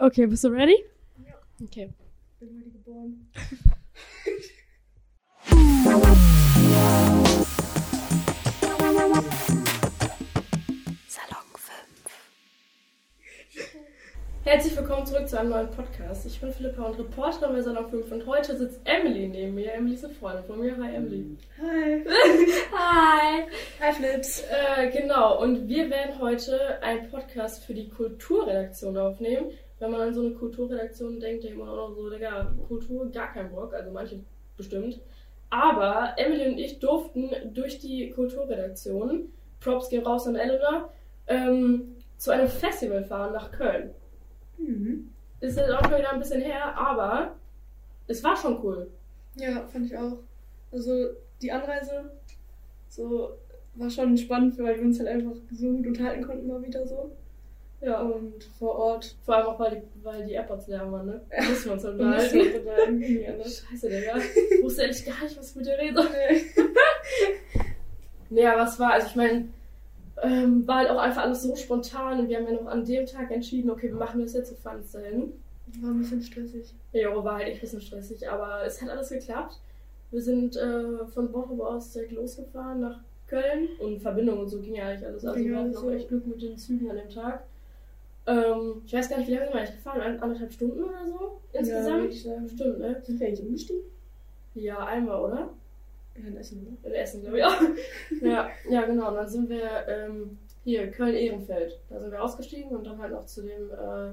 Okay, 0.00 0.26
bist 0.26 0.44
du 0.44 0.48
ready? 0.50 0.76
Ja. 1.26 1.34
Okay. 1.60 1.92
Bin 2.38 2.50
heute 2.56 2.70
geboren. 2.70 3.28
Salon 11.08 11.42
5. 11.56 11.74
Herzlich 14.44 14.76
willkommen 14.76 15.04
zurück 15.04 15.28
zu 15.28 15.40
einem 15.40 15.50
neuen 15.50 15.70
Podcast. 15.72 16.26
Ich 16.26 16.40
bin 16.40 16.52
Philippa 16.52 16.84
und 16.84 16.96
Reporterin 16.96 17.56
bei 17.56 17.62
Salon 17.62 17.90
5 17.90 18.12
und 18.12 18.26
heute 18.26 18.56
sitzt 18.56 18.78
Emily 18.84 19.26
neben 19.26 19.56
mir. 19.56 19.72
Emily 19.72 19.94
ist 19.96 20.04
eine 20.04 20.14
Freundin 20.14 20.44
von 20.44 20.60
mir. 20.60 20.76
Hi 20.76 20.94
Emily. 20.94 21.36
Hi. 21.60 22.04
Hi. 22.72 23.42
Hi 23.80 23.92
Flips. 23.92 24.44
Äh, 24.44 24.90
genau, 24.90 25.42
und 25.42 25.66
wir 25.66 25.90
werden 25.90 26.20
heute 26.20 26.80
einen 26.84 27.10
Podcast 27.10 27.64
für 27.64 27.74
die 27.74 27.88
Kulturredaktion 27.88 28.96
aufnehmen. 28.96 29.50
Wenn 29.78 29.90
man 29.90 30.00
an 30.00 30.14
so 30.14 30.22
eine 30.22 30.34
Kulturredaktion 30.34 31.20
denkt, 31.20 31.44
denkt 31.44 31.58
man 31.58 31.68
auch 31.68 31.88
noch 31.88 31.94
so, 31.94 32.10
Digga, 32.10 32.52
Kultur, 32.66 33.10
gar 33.10 33.32
kein 33.32 33.50
Bock, 33.50 33.72
also 33.74 33.90
manche 33.90 34.20
bestimmt. 34.56 35.00
Aber 35.50 36.14
Emily 36.16 36.48
und 36.48 36.58
ich 36.58 36.78
durften 36.78 37.30
durch 37.54 37.78
die 37.78 38.10
Kulturredaktion, 38.10 39.32
Props 39.60 39.88
gehen 39.88 40.04
raus 40.04 40.26
an 40.26 40.36
Eleanor, 40.36 40.92
ähm, 41.26 41.96
zu 42.16 42.32
einem 42.32 42.48
Festival 42.48 43.04
fahren 43.04 43.32
nach 43.32 43.50
Köln. 43.52 43.90
Mhm. 44.58 45.10
Ist 45.40 45.56
jetzt 45.56 45.70
auch 45.70 45.84
schon 45.84 45.98
wieder 45.98 46.12
ein 46.12 46.18
bisschen 46.18 46.42
her, 46.42 46.76
aber 46.76 47.36
es 48.08 48.22
war 48.24 48.36
schon 48.36 48.62
cool. 48.64 48.90
Ja, 49.36 49.66
fand 49.68 49.86
ich 49.86 49.96
auch. 49.96 50.18
Also 50.72 51.10
die 51.40 51.52
Anreise 51.52 52.10
so 52.88 53.30
war 53.74 53.88
schon 53.88 54.16
spannend, 54.16 54.58
weil 54.58 54.76
wir 54.76 54.84
uns 54.84 54.98
halt 54.98 55.08
einfach 55.08 55.32
so 55.52 55.72
gut 55.72 55.86
unterhalten 55.86 56.26
konnten 56.26 56.48
mal 56.48 56.62
wieder 56.62 56.86
so. 56.86 57.12
Ja, 57.80 58.00
Und 58.00 58.42
vor 58.58 58.74
Ort 58.76 59.14
vor 59.24 59.36
allem 59.36 59.46
auch, 59.46 59.60
weil 59.60 59.76
die, 59.76 60.04
weil 60.04 60.24
die 60.26 60.32
AirPods 60.32 60.66
leer 60.66 60.90
waren, 60.90 61.06
ne? 61.06 61.20
Uns 61.48 61.84
unterhalten, 61.84 63.00
ging 63.00 63.18
nicht 63.18 63.28
anders. 63.28 63.64
Scheiße, 63.70 63.88
Digga. 63.88 64.16
Ich 64.50 64.62
wusste 64.64 64.82
ehrlich 64.82 65.06
gar 65.06 65.22
nicht, 65.22 65.38
was 65.38 65.50
ich 65.50 65.56
mit 65.56 65.66
dir 65.66 65.78
rede. 65.78 66.02
Nee, 68.30 68.46
aber 68.46 68.64
es 68.64 68.78
war, 68.78 68.92
also 68.92 69.06
ich 69.06 69.16
meine, 69.16 69.48
ähm, 70.22 70.66
war 70.66 70.78
halt 70.78 70.90
auch 70.90 70.98
einfach 70.98 71.22
alles 71.22 71.42
so 71.42 71.54
spontan 71.56 72.20
und 72.20 72.28
wir 72.28 72.36
haben 72.36 72.46
ja 72.46 72.52
noch 72.52 72.66
an 72.66 72.84
dem 72.84 73.06
Tag 73.06 73.30
entschieden, 73.30 73.70
okay, 73.70 73.88
wir 73.88 73.94
machen 73.96 74.20
das 74.20 74.34
jetzt, 74.34 74.50
wir 74.50 74.58
fahren 74.58 74.80
jetzt 74.80 74.94
dahin. 74.94 75.32
War 75.80 75.90
ein 75.90 76.00
bisschen 76.00 76.22
stressig. 76.22 76.74
Ja, 76.92 77.14
war 77.24 77.36
halt 77.36 77.48
echt 77.48 77.58
ein 77.58 77.60
bisschen 77.60 77.80
stressig, 77.80 78.28
aber 78.28 78.64
es 78.66 78.80
hat 78.82 78.88
alles 78.90 79.10
geklappt. 79.10 79.58
Wir 80.10 80.22
sind 80.22 80.56
äh, 80.56 81.06
von 81.06 81.30
Bochum 81.30 81.60
aus 81.60 81.92
direkt 81.92 82.12
losgefahren 82.12 82.80
nach 82.80 83.00
Köln 83.28 83.68
und 83.78 84.00
Verbindung 84.00 84.40
und 84.40 84.48
so 84.48 84.60
ging 84.60 84.74
ja 84.74 84.88
eigentlich 84.88 85.06
alles. 85.06 85.24
Also 85.24 85.44
wir 85.44 85.56
hatten 85.56 85.76
auch 85.76 85.80
so. 85.82 85.90
echt 85.90 86.08
Glück 86.08 86.26
mit 86.26 86.40
den 86.40 86.56
Zügen 86.56 86.90
an 86.90 86.96
dem 86.96 87.10
Tag. 87.10 87.44
Ähm, 88.28 88.82
ich 88.86 88.92
weiß 88.92 89.08
gar 89.08 89.18
nicht, 89.18 89.28
wie 89.28 89.32
lange 89.34 89.46
sind 89.46 89.54
wir 89.54 89.60
eigentlich 89.60 89.76
gefahren? 89.76 90.00
Ein, 90.02 90.20
anderthalb 90.22 90.52
Stunden 90.52 90.82
oder 90.84 91.06
so 91.06 91.40
Ja, 91.52 91.60
insgesamt? 91.60 92.14
sagen. 92.14 92.48
Stimmt, 92.48 92.78
ne? 92.78 93.02
Sind 93.04 93.20
wir 93.20 93.26
eigentlich 93.26 93.42
umgestiegen? 93.46 93.82
Ja, 94.54 94.84
einmal, 94.84 95.20
oder? 95.24 95.48
Ja, 96.20 96.26
in 96.28 96.36
Essen, 96.36 96.76
In 96.82 96.92
Essen, 96.92 97.22
glaube 97.22 97.38
ich 97.38 97.44
auch. 97.44 97.60
ja, 98.22 98.48
ja, 98.68 98.82
genau. 98.86 99.08
Und 99.10 99.14
dann 99.14 99.28
sind 99.28 99.48
wir 99.48 99.86
ähm, 99.88 100.36
hier, 100.64 100.90
Köln-Ehrenfeld. 100.90 101.78
Da 101.88 102.00
sind 102.00 102.10
wir 102.10 102.22
ausgestiegen 102.22 102.70
und 102.70 102.84
dann 102.86 102.98
halt 102.98 103.12
noch 103.12 103.24
zu 103.26 103.42
dem 103.42 103.70
äh, 103.70 104.12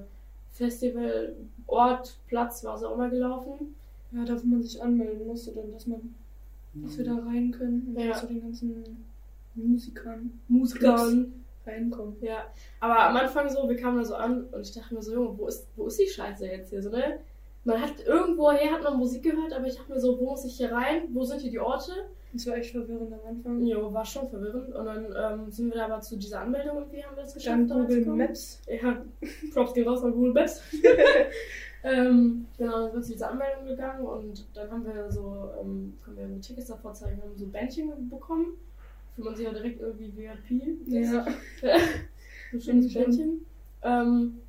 Festivalort, 0.54 2.18
Platz, 2.28 2.64
war 2.64 2.76
es 2.76 2.84
auch 2.84 2.96
mal 2.98 3.10
gelaufen. 3.10 3.76
Ja, 4.12 4.24
da 4.24 4.42
wo 4.42 4.46
man 4.48 4.62
sich 4.64 4.82
anmelden 4.82 5.28
musste, 5.28 5.52
dann, 5.52 5.72
dass 5.74 5.88
man, 5.88 6.16
dass 6.76 6.98
wir 6.98 7.06
da 7.06 7.16
rein 7.16 7.52
können 7.52 7.94
und 7.96 8.02
Ja. 8.04 8.14
zu 8.14 8.28
den 8.28 8.42
ganzen 8.42 9.04
Musikern 9.56 10.40
Musikern. 10.48 11.34
Reinkommen. 11.66 12.16
Ja, 12.22 12.46
aber 12.80 13.00
am 13.00 13.16
Anfang 13.16 13.50
so, 13.50 13.68
wir 13.68 13.76
kamen 13.76 13.98
da 13.98 14.06
so 14.06 14.16
an 14.16 14.46
und 14.46 14.62
ich 14.62 14.74
dachte 14.74 14.94
mir 14.94 15.02
so, 15.02 15.14
Junge, 15.14 15.38
wo 15.38 15.48
ist, 15.48 15.68
wo 15.76 15.88
ist 15.88 16.00
die 16.00 16.08
Scheiße 16.08 16.46
jetzt 16.46 16.70
hier 16.70 16.82
so, 16.82 16.90
ne? 16.90 17.20
Man 17.66 17.82
hat 17.82 18.06
irgendwoher 18.06 18.72
hat 18.72 18.84
man 18.84 18.98
Musik 18.98 19.24
gehört, 19.24 19.52
aber 19.52 19.66
ich 19.66 19.76
dachte 19.76 19.92
mir 19.92 20.00
so, 20.00 20.20
wo 20.20 20.26
muss 20.26 20.46
ich 20.46 20.56
hier 20.56 20.72
rein? 20.72 21.08
Wo 21.14 21.24
sind 21.24 21.42
hier 21.42 21.50
die 21.50 21.60
Orte? 21.60 21.94
Das 22.32 22.46
war 22.48 22.58
echt 22.58 22.72
verwirrend 22.72 23.12
am 23.12 23.20
Anfang. 23.28 23.66
Jo, 23.66 23.92
war 23.92 24.06
schon 24.06 24.30
verwirrend. 24.30 24.76
Und 24.76 24.86
dann 24.86 25.06
ähm, 25.18 25.50
sind 25.50 25.70
wir 25.70 25.78
da 25.78 25.86
aber 25.86 26.02
zu 26.02 26.16
dieser 26.16 26.42
Anmeldung 26.42 26.78
irgendwie, 26.78 27.04
haben 27.04 27.16
wir 27.16 27.24
das 27.24 27.34
geschafft. 27.34 27.58
Dann 27.58 27.68
da 27.68 27.76
Google. 27.76 28.06
Maps. 28.06 28.62
Ja, 28.68 29.04
Props 29.54 29.74
gehen 29.74 29.88
raus 29.88 30.04
an 30.04 30.12
Google 30.12 30.34
Maps. 30.34 30.62
ähm, 31.84 32.46
genau, 32.58 32.72
dann 32.74 32.92
sind 32.92 32.96
wir 32.96 33.02
zu 33.04 33.12
dieser 33.14 33.32
Anmeldung 33.32 33.66
gegangen 33.66 34.06
und 34.06 34.46
dann 34.54 34.70
haben 34.70 34.86
wir 34.86 35.10
so, 35.10 35.50
ähm, 35.60 35.98
können 36.04 36.18
wir 36.18 36.42
Tickets 36.42 36.68
davor 36.68 36.94
zeigen, 36.94 37.20
haben 37.24 37.36
so 37.36 37.48
Bändchen 37.48 38.10
bekommen. 38.10 38.58
Fühlt 39.16 39.26
man 39.26 39.36
sich 39.36 39.46
ja 39.46 39.54
direkt 39.54 39.80
irgendwie 39.82 40.14
VIP. 40.16 40.88
Ja. 40.88 41.26
so 42.52 42.60
schönes. 42.60 42.94
Bändchen. 42.94 43.46
Ähm, 43.84 44.40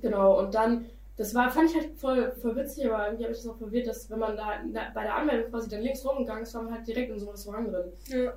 genau, 0.00 0.40
und 0.40 0.54
dann, 0.54 0.86
das 1.16 1.34
war, 1.34 1.50
fand 1.50 1.70
ich 1.70 1.76
halt 1.76 1.90
voll, 1.96 2.32
voll 2.40 2.56
witzig, 2.56 2.86
aber 2.90 3.06
irgendwie 3.06 3.24
habe 3.24 3.32
ich 3.32 3.38
das 3.38 3.46
auch 3.48 3.56
verwirrt, 3.58 3.86
dass 3.86 4.10
wenn 4.10 4.18
man 4.18 4.36
da, 4.36 4.54
da 4.72 4.80
bei 4.94 5.02
der 5.02 5.14
Anmeldung 5.16 5.50
quasi 5.50 5.68
dann 5.68 5.82
links 5.82 6.04
rumgegangen 6.04 6.42
ist, 6.42 6.54
war 6.54 6.62
man 6.62 6.74
halt 6.74 6.86
direkt 6.86 7.10
in 7.10 7.18
so 7.18 7.26
einem 7.26 7.32
Restaurant 7.32 7.72
drin. 7.72 7.84
Ja. 8.08 8.32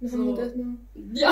Dann 0.00 0.08
So. 0.08 0.16
haben 0.18 0.24
wir 0.24 0.30
uns 0.32 0.38
erstmal 0.40 0.66
Ja, 1.12 1.30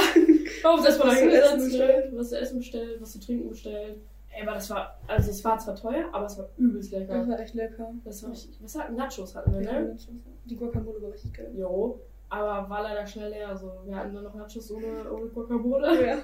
haben 0.64 0.78
uns 0.78 0.86
erstmal 0.86 1.08
Was 1.08 1.14
da 1.16 1.20
zu 1.20 1.30
essen 1.30 1.60
hingesetzt, 1.60 2.08
was 2.16 2.28
zu 2.28 2.38
essen 2.38 2.58
bestellt, 2.58 3.00
was 3.00 3.12
zu 3.12 3.20
trinken 3.20 3.48
bestellt. 3.48 3.96
Ey, 4.32 4.42
aber 4.42 4.52
das 4.54 4.70
war, 4.70 4.96
also 5.08 5.30
es 5.30 5.44
war 5.44 5.58
zwar 5.58 5.74
teuer, 5.74 6.04
aber 6.12 6.26
es 6.26 6.38
war 6.38 6.48
übelst 6.56 6.92
Das 6.92 7.00
lecker. 7.00 7.26
war 7.28 7.40
echt 7.40 7.54
lecker. 7.54 7.92
Das 8.04 8.22
war 8.22 8.30
richtig, 8.30 8.56
was 8.62 8.78
hatten 8.78 8.94
Nachos 8.94 9.34
hatten 9.34 9.52
wir, 9.52 9.60
ne? 9.60 9.96
Die 10.44 10.54
Guacamole 10.56 11.02
war 11.02 11.12
richtig 11.12 11.34
geil. 11.34 11.50
Jo, 11.56 11.98
aber 12.30 12.70
war 12.70 12.82
leider 12.82 13.06
schnell 13.06 13.30
leer, 13.30 13.48
also 13.48 13.72
wir 13.84 13.96
hatten 13.96 14.14
dann 14.14 14.24
noch 14.24 14.34
Nachos 14.34 14.70
ohne, 14.70 15.10
ohne 15.12 15.26
Guacamole. 15.26 16.06
Ja. 16.06 16.18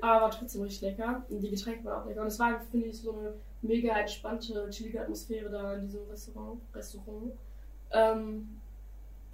Aber 0.00 0.22
war 0.22 0.30
trotzdem 0.30 0.62
richtig 0.62 0.80
lecker. 0.80 1.22
Und 1.28 1.40
die 1.40 1.50
Getränke 1.50 1.84
waren 1.84 2.02
auch 2.02 2.06
lecker. 2.06 2.22
Und 2.22 2.28
es 2.28 2.38
war, 2.38 2.60
finde 2.70 2.86
ich, 2.86 3.00
so 3.00 3.12
eine 3.12 3.34
mega 3.62 3.98
entspannte, 3.98 4.68
chillige 4.70 5.02
Atmosphäre 5.02 5.50
da 5.50 5.74
in 5.74 5.82
diesem 5.82 6.00
Restaurant. 6.10 6.60
Restaurant. 6.74 7.32
Ähm, 7.92 8.48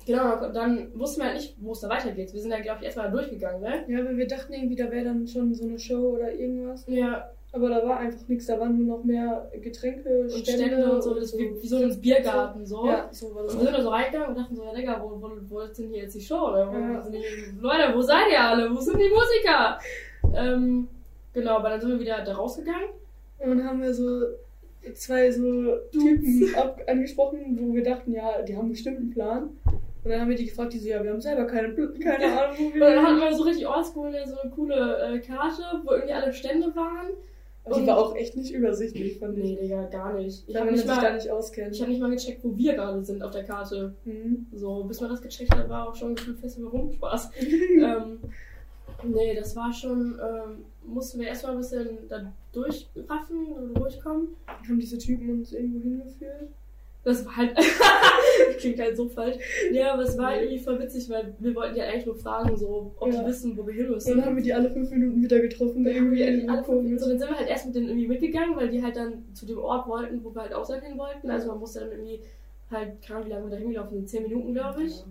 genau, 0.04 0.50
dann 0.52 0.98
wussten 0.98 1.20
wir 1.20 1.28
halt 1.28 1.36
nicht, 1.36 1.54
wo 1.60 1.72
es 1.72 1.80
da 1.80 1.88
weitergeht. 1.88 2.32
Wir 2.32 2.40
sind 2.40 2.50
dann, 2.50 2.62
glaube 2.62 2.80
ich, 2.80 2.86
erstmal 2.86 3.10
durchgegangen, 3.10 3.60
ne? 3.60 3.84
Ja, 3.88 4.00
aber 4.00 4.16
wir 4.16 4.26
dachten 4.26 4.52
irgendwie, 4.52 4.76
da 4.76 4.90
wäre 4.90 5.04
dann 5.04 5.26
schon 5.28 5.54
so 5.54 5.64
eine 5.64 5.78
Show 5.78 6.16
oder 6.16 6.32
irgendwas. 6.32 6.84
Ja, 6.88 7.30
Aber 7.52 7.68
da 7.68 7.84
war 7.86 7.98
einfach 7.98 8.28
nichts. 8.28 8.46
Da 8.46 8.60
waren 8.60 8.78
nur 8.78 8.98
noch 8.98 9.04
mehr 9.04 9.50
Getränke, 9.60 10.22
und 10.22 10.30
Stände, 10.30 10.66
Stände 10.66 10.92
und 10.92 11.02
so, 11.02 11.14
das 11.14 11.36
wie, 11.36 11.50
wie 11.60 11.66
so 11.66 11.76
ein 11.78 12.00
Biergarten, 12.00 12.64
so. 12.64 12.86
Ja, 12.86 13.08
so 13.10 13.34
war 13.34 13.42
Und 13.42 13.48
das. 13.48 13.58
wir 13.58 13.64
sind 13.64 13.76
da 13.76 13.82
so 13.82 13.88
reingegangen 13.88 14.28
und 14.28 14.38
dachten 14.38 14.54
so, 14.56 14.62
ja, 14.64 14.72
Digga, 14.72 15.00
wo, 15.02 15.20
wo, 15.20 15.30
wo 15.48 15.60
ist 15.60 15.78
denn 15.78 15.88
hier 15.88 16.02
jetzt 16.02 16.14
die 16.14 16.20
Show? 16.20 16.48
Oder 16.50 16.68
wo 16.72 16.76
Ja. 16.78 17.02
sind 17.02 17.12
die, 17.14 17.60
Leute, 17.60 17.92
wo 17.94 18.00
seid 18.02 18.30
ihr 18.30 18.40
alle? 18.40 18.70
Wo 18.74 18.78
sind 18.80 18.98
die 18.98 19.08
Musiker? 19.08 19.78
Ähm, 20.34 20.86
genau, 21.32 21.56
aber 21.56 21.70
dann 21.70 21.80
sind 21.80 21.90
wir 21.90 22.00
wieder 22.00 22.22
da 22.24 22.34
rausgegangen. 22.34 22.90
Und 23.38 23.48
dann 23.58 23.64
haben 23.64 23.82
wir 23.82 23.92
so 23.94 24.26
zwei 24.94 25.30
so 25.32 25.76
Typen 25.90 26.54
ab 26.54 26.80
angesprochen, 26.86 27.58
wo 27.60 27.74
wir 27.74 27.82
dachten, 27.82 28.12
ja, 28.12 28.42
die 28.42 28.56
haben 28.56 28.68
bestimmt 28.68 28.98
einen 28.98 29.10
Plan. 29.10 29.50
Und 30.02 30.10
dann 30.10 30.20
haben 30.20 30.30
wir 30.30 30.36
die 30.36 30.46
gefragt, 30.46 30.72
die 30.72 30.78
so, 30.78 30.88
ja, 30.88 31.02
wir 31.02 31.10
haben 31.10 31.20
selber 31.20 31.44
keine, 31.46 31.74
keine 32.02 32.24
Ahnung, 32.26 32.56
wo 32.58 32.64
Und 32.74 32.80
dann 32.80 33.04
hatten 33.04 33.16
wir 33.20 33.28
wir 33.30 33.34
so 33.36 33.42
richtig 33.42 33.66
oldschool 33.66 34.12
so 34.24 34.38
eine 34.40 34.50
coole 34.52 34.98
äh, 35.14 35.18
Karte, 35.18 35.62
wo 35.84 35.92
irgendwie 35.92 36.12
alle 36.14 36.32
Stände 36.32 36.74
waren. 36.76 37.08
Aber 37.64 37.78
die 37.78 37.86
war 37.86 37.98
auch 37.98 38.16
echt 38.16 38.36
nicht 38.36 38.52
übersichtlich, 38.52 39.18
fand 39.18 39.36
Nee, 39.36 39.52
ich. 39.54 39.60
Digga, 39.60 39.84
gar 39.84 40.14
nicht. 40.14 40.44
Ich 40.46 40.56
habe 40.56 40.76
sich 40.76 40.86
da 40.86 41.12
nicht 41.14 41.30
auskennt. 41.30 41.74
ich 41.74 41.82
hab 41.82 41.88
nicht 41.88 42.00
mal 42.00 42.10
gecheckt, 42.10 42.42
wo 42.42 42.56
wir 42.56 42.74
gerade 42.74 43.04
sind 43.04 43.22
auf 43.22 43.30
der 43.30 43.44
Karte. 43.44 43.94
Mhm. 44.04 44.46
So, 44.52 44.84
bis 44.84 45.00
man 45.00 45.10
das 45.10 45.20
gecheckt 45.20 45.54
hat, 45.54 45.68
war 45.68 45.88
auch 45.88 45.94
schon 45.94 46.14
gefühlt 46.14 46.38
fest 46.38 46.58
rum. 46.58 46.90
Spaß. 46.92 47.30
ähm, 47.40 48.18
nee, 49.04 49.34
das 49.34 49.54
war 49.56 49.72
schon, 49.72 50.18
ähm, 50.18 50.64
mussten 50.86 51.20
wir 51.20 51.28
erstmal 51.28 51.52
ein 51.52 51.58
bisschen 51.58 51.98
da 52.08 52.32
durchraffen 52.52 53.46
und 53.52 53.74
durchkommen. 53.74 54.28
Haben 54.46 54.80
diese 54.80 54.98
Typen 54.98 55.30
uns 55.30 55.52
irgendwo 55.52 55.80
hingeführt? 55.80 56.48
Das 57.04 57.24
war 57.24 57.36
halt, 57.36 57.56
klingt 58.60 58.78
halt 58.80 58.96
so 58.96 59.08
falsch. 59.08 59.36
Ja, 59.72 59.92
aber 59.94 60.02
es 60.02 60.16
war 60.16 60.26
halt 60.28 60.42
irgendwie 60.42 60.62
voll 60.62 60.78
witzig, 60.80 61.08
weil 61.10 61.34
wir 61.38 61.54
wollten 61.54 61.76
ja 61.76 61.84
eigentlich 61.84 62.06
nur 62.06 62.14
fragen, 62.16 62.56
so, 62.56 62.92
ob 62.98 63.12
Ja. 63.12 63.20
die 63.22 63.26
wissen, 63.28 63.56
wo 63.56 63.66
wir 63.66 63.74
hin 63.74 63.86
Und 63.86 63.94
müssen. 63.94 64.16
dann 64.16 64.24
haben 64.26 64.36
wir 64.36 64.42
die 64.42 64.54
alle 64.54 64.70
fünf 64.70 64.90
Minuten 64.90 65.22
wieder 65.22 65.40
getroffen. 65.40 65.84
Haben 65.86 66.14
irgendwie 66.14 66.48
alle 66.48 66.62
fünf, 66.64 67.00
so, 67.00 67.08
dann 67.08 67.18
sind 67.18 67.28
wir 67.30 67.36
halt 67.38 67.48
erst 67.48 67.66
mit 67.66 67.74
denen 67.74 67.88
irgendwie 67.88 68.08
mitgegangen, 68.08 68.56
weil 68.56 68.68
die 68.68 68.82
halt 68.82 68.96
dann 68.96 69.24
zu 69.34 69.46
dem 69.46 69.58
Ort 69.58 69.88
wollten, 69.88 70.22
wo 70.24 70.34
wir 70.34 70.42
halt 70.42 70.54
auch 70.54 70.64
sein 70.64 70.80
hin 70.82 70.96
wollten. 70.98 71.30
Also 71.30 71.48
man 71.48 71.58
musste 71.58 71.80
dann 71.80 71.90
irgendwie 71.90 72.20
halt, 72.70 73.02
keine 73.02 73.16
Ahnung, 73.18 73.26
wie 73.26 73.32
lange 73.32 73.44
wir 73.46 73.50
da 73.50 73.56
hingelaufen 73.56 74.06
zehn 74.06 74.22
Minuten, 74.22 74.54
glaube 74.54 74.84
ich. 74.84 75.02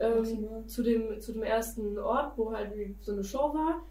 Ähm, 0.00 0.16
Maximal. 0.16 0.66
zu, 0.66 0.82
dem, 0.82 1.20
zu 1.20 1.32
dem 1.32 1.42
ersten 1.42 1.98
Ort, 1.98 2.32
wo 2.36 2.52
halt 2.52 2.70
so 3.02 3.12
eine 3.12 3.22
Show 3.22 3.52
war. 3.54 3.82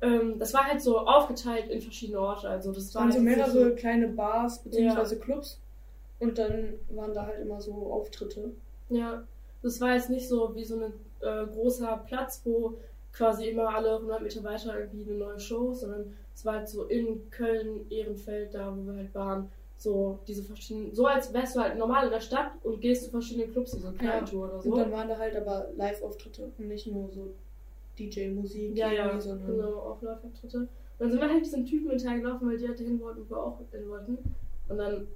Ähm, 0.00 0.38
das 0.38 0.54
war 0.54 0.64
halt 0.64 0.80
so 0.80 0.96
aufgeteilt 0.98 1.68
in 1.70 1.80
verschiedene 1.82 2.20
Orte. 2.20 2.48
Also 2.48 2.72
das 2.72 2.94
waren 2.94 3.10
so 3.10 3.18
halt 3.18 3.26
nicht 3.26 3.36
mehrere 3.36 3.74
kleine 3.74 4.08
Bars 4.08 4.62
bzw. 4.62 4.82
Ja. 4.84 5.04
Clubs. 5.20 5.60
Und 6.20 6.38
dann 6.38 6.74
waren 6.90 7.14
da 7.14 7.26
halt 7.26 7.40
immer 7.40 7.60
so 7.60 7.92
Auftritte. 7.92 8.52
Ja, 8.88 9.24
das 9.62 9.80
war 9.80 9.94
jetzt 9.94 10.10
nicht 10.10 10.28
so 10.28 10.54
wie 10.54 10.64
so 10.64 10.76
ein 10.76 10.92
äh, 11.20 11.46
großer 11.46 12.04
Platz, 12.06 12.42
wo 12.44 12.74
quasi 13.12 13.48
immer 13.48 13.74
alle 13.74 13.96
100 13.96 14.22
Meter 14.22 14.44
weiter 14.44 14.78
irgendwie 14.78 15.04
eine 15.04 15.18
neue 15.18 15.40
Show 15.40 15.72
sondern 15.72 16.14
es 16.38 16.44
war 16.44 16.54
halt 16.54 16.68
so 16.68 16.84
in 16.84 17.28
Köln, 17.30 17.90
Ehrenfeld, 17.90 18.54
da 18.54 18.72
wo 18.76 18.86
wir 18.86 18.96
halt 18.96 19.12
waren, 19.12 19.48
so 19.76 20.20
diese 20.28 20.44
verschiedenen, 20.44 20.94
so 20.94 21.06
als 21.06 21.32
wärst 21.32 21.56
du 21.56 21.60
halt 21.60 21.76
normal 21.76 22.06
in 22.06 22.12
der 22.12 22.20
Stadt 22.20 22.52
und 22.62 22.80
gehst 22.80 23.04
zu 23.04 23.10
verschiedenen 23.10 23.50
Clubs, 23.50 23.72
so 23.72 23.88
eine 23.88 23.96
Kleintour 23.96 24.44
oder 24.48 24.60
so. 24.62 24.70
Und 24.70 24.78
dann 24.78 24.92
waren 24.92 25.08
da 25.08 25.18
halt 25.18 25.34
aber 25.34 25.68
Live-Auftritte 25.76 26.50
und 26.56 26.68
nicht 26.68 26.86
nur 26.86 27.08
so 27.10 27.32
DJ-Musik, 27.98 28.76
ja, 28.76 28.92
ja, 28.92 29.20
sondern 29.20 29.46
genau, 29.48 29.78
auch 29.78 30.00
Live-Auftritte. 30.00 30.68
dann 30.98 31.10
sind 31.10 31.20
wir 31.20 31.28
halt 31.28 31.44
diesen 31.44 31.64
Typen 31.64 31.90
hinterhergelaufen, 31.90 32.48
weil 32.48 32.56
die 32.56 32.68
halt 32.68 32.78
dahin 32.78 33.00
wollten, 33.00 33.24
wo 33.28 33.34
wir 33.34 33.42
auch 33.42 33.58
hin 33.72 33.88
wollten. 33.88 34.18
Und 34.68 34.78
dann 34.78 35.08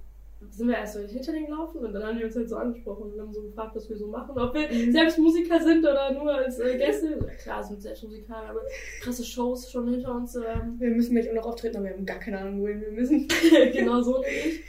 sind 0.51 0.67
wir 0.67 0.75
erst 0.77 0.93
so 0.93 0.99
hinter 0.99 1.31
denen 1.31 1.45
gelaufen 1.47 1.77
und 1.85 1.93
dann 1.93 2.03
haben 2.03 2.17
die 2.17 2.23
uns 2.25 2.35
halt 2.35 2.49
so 2.49 2.55
angesprochen 2.57 3.11
und 3.13 3.19
haben 3.19 3.33
so 3.33 3.41
gefragt, 3.41 3.75
was 3.75 3.89
wir 3.89 3.97
so 3.97 4.07
machen, 4.07 4.37
ob 4.37 4.53
wir 4.53 4.67
Mhm. 4.69 4.91
selbst 4.91 5.17
Musiker 5.19 5.61
sind 5.61 5.79
oder 5.83 6.11
nur 6.11 6.33
als 6.33 6.59
äh, 6.59 6.77
Gäste. 6.77 7.17
Ja, 7.19 7.33
klar, 7.35 7.63
sind 7.63 7.81
selbst 7.81 8.03
Musiker, 8.03 8.35
aber 8.35 8.61
krasse 9.01 9.23
Shows 9.23 9.71
schon 9.71 9.87
hinter 9.89 10.15
uns. 10.15 10.35
Ähm, 10.35 10.75
Wir 10.79 10.89
müssen 10.91 11.13
gleich 11.15 11.29
auch 11.29 11.35
noch 11.35 11.45
auftreten, 11.45 11.77
aber 11.77 11.85
wir 11.85 11.93
haben 11.93 12.05
gar 12.05 12.19
keine 12.19 12.39
Ahnung, 12.39 12.61
wohin 12.61 12.81
wir 12.81 12.91
müssen. 12.91 13.27
genau 13.73 14.01
so 14.01 14.21
nämlich. 14.21 14.61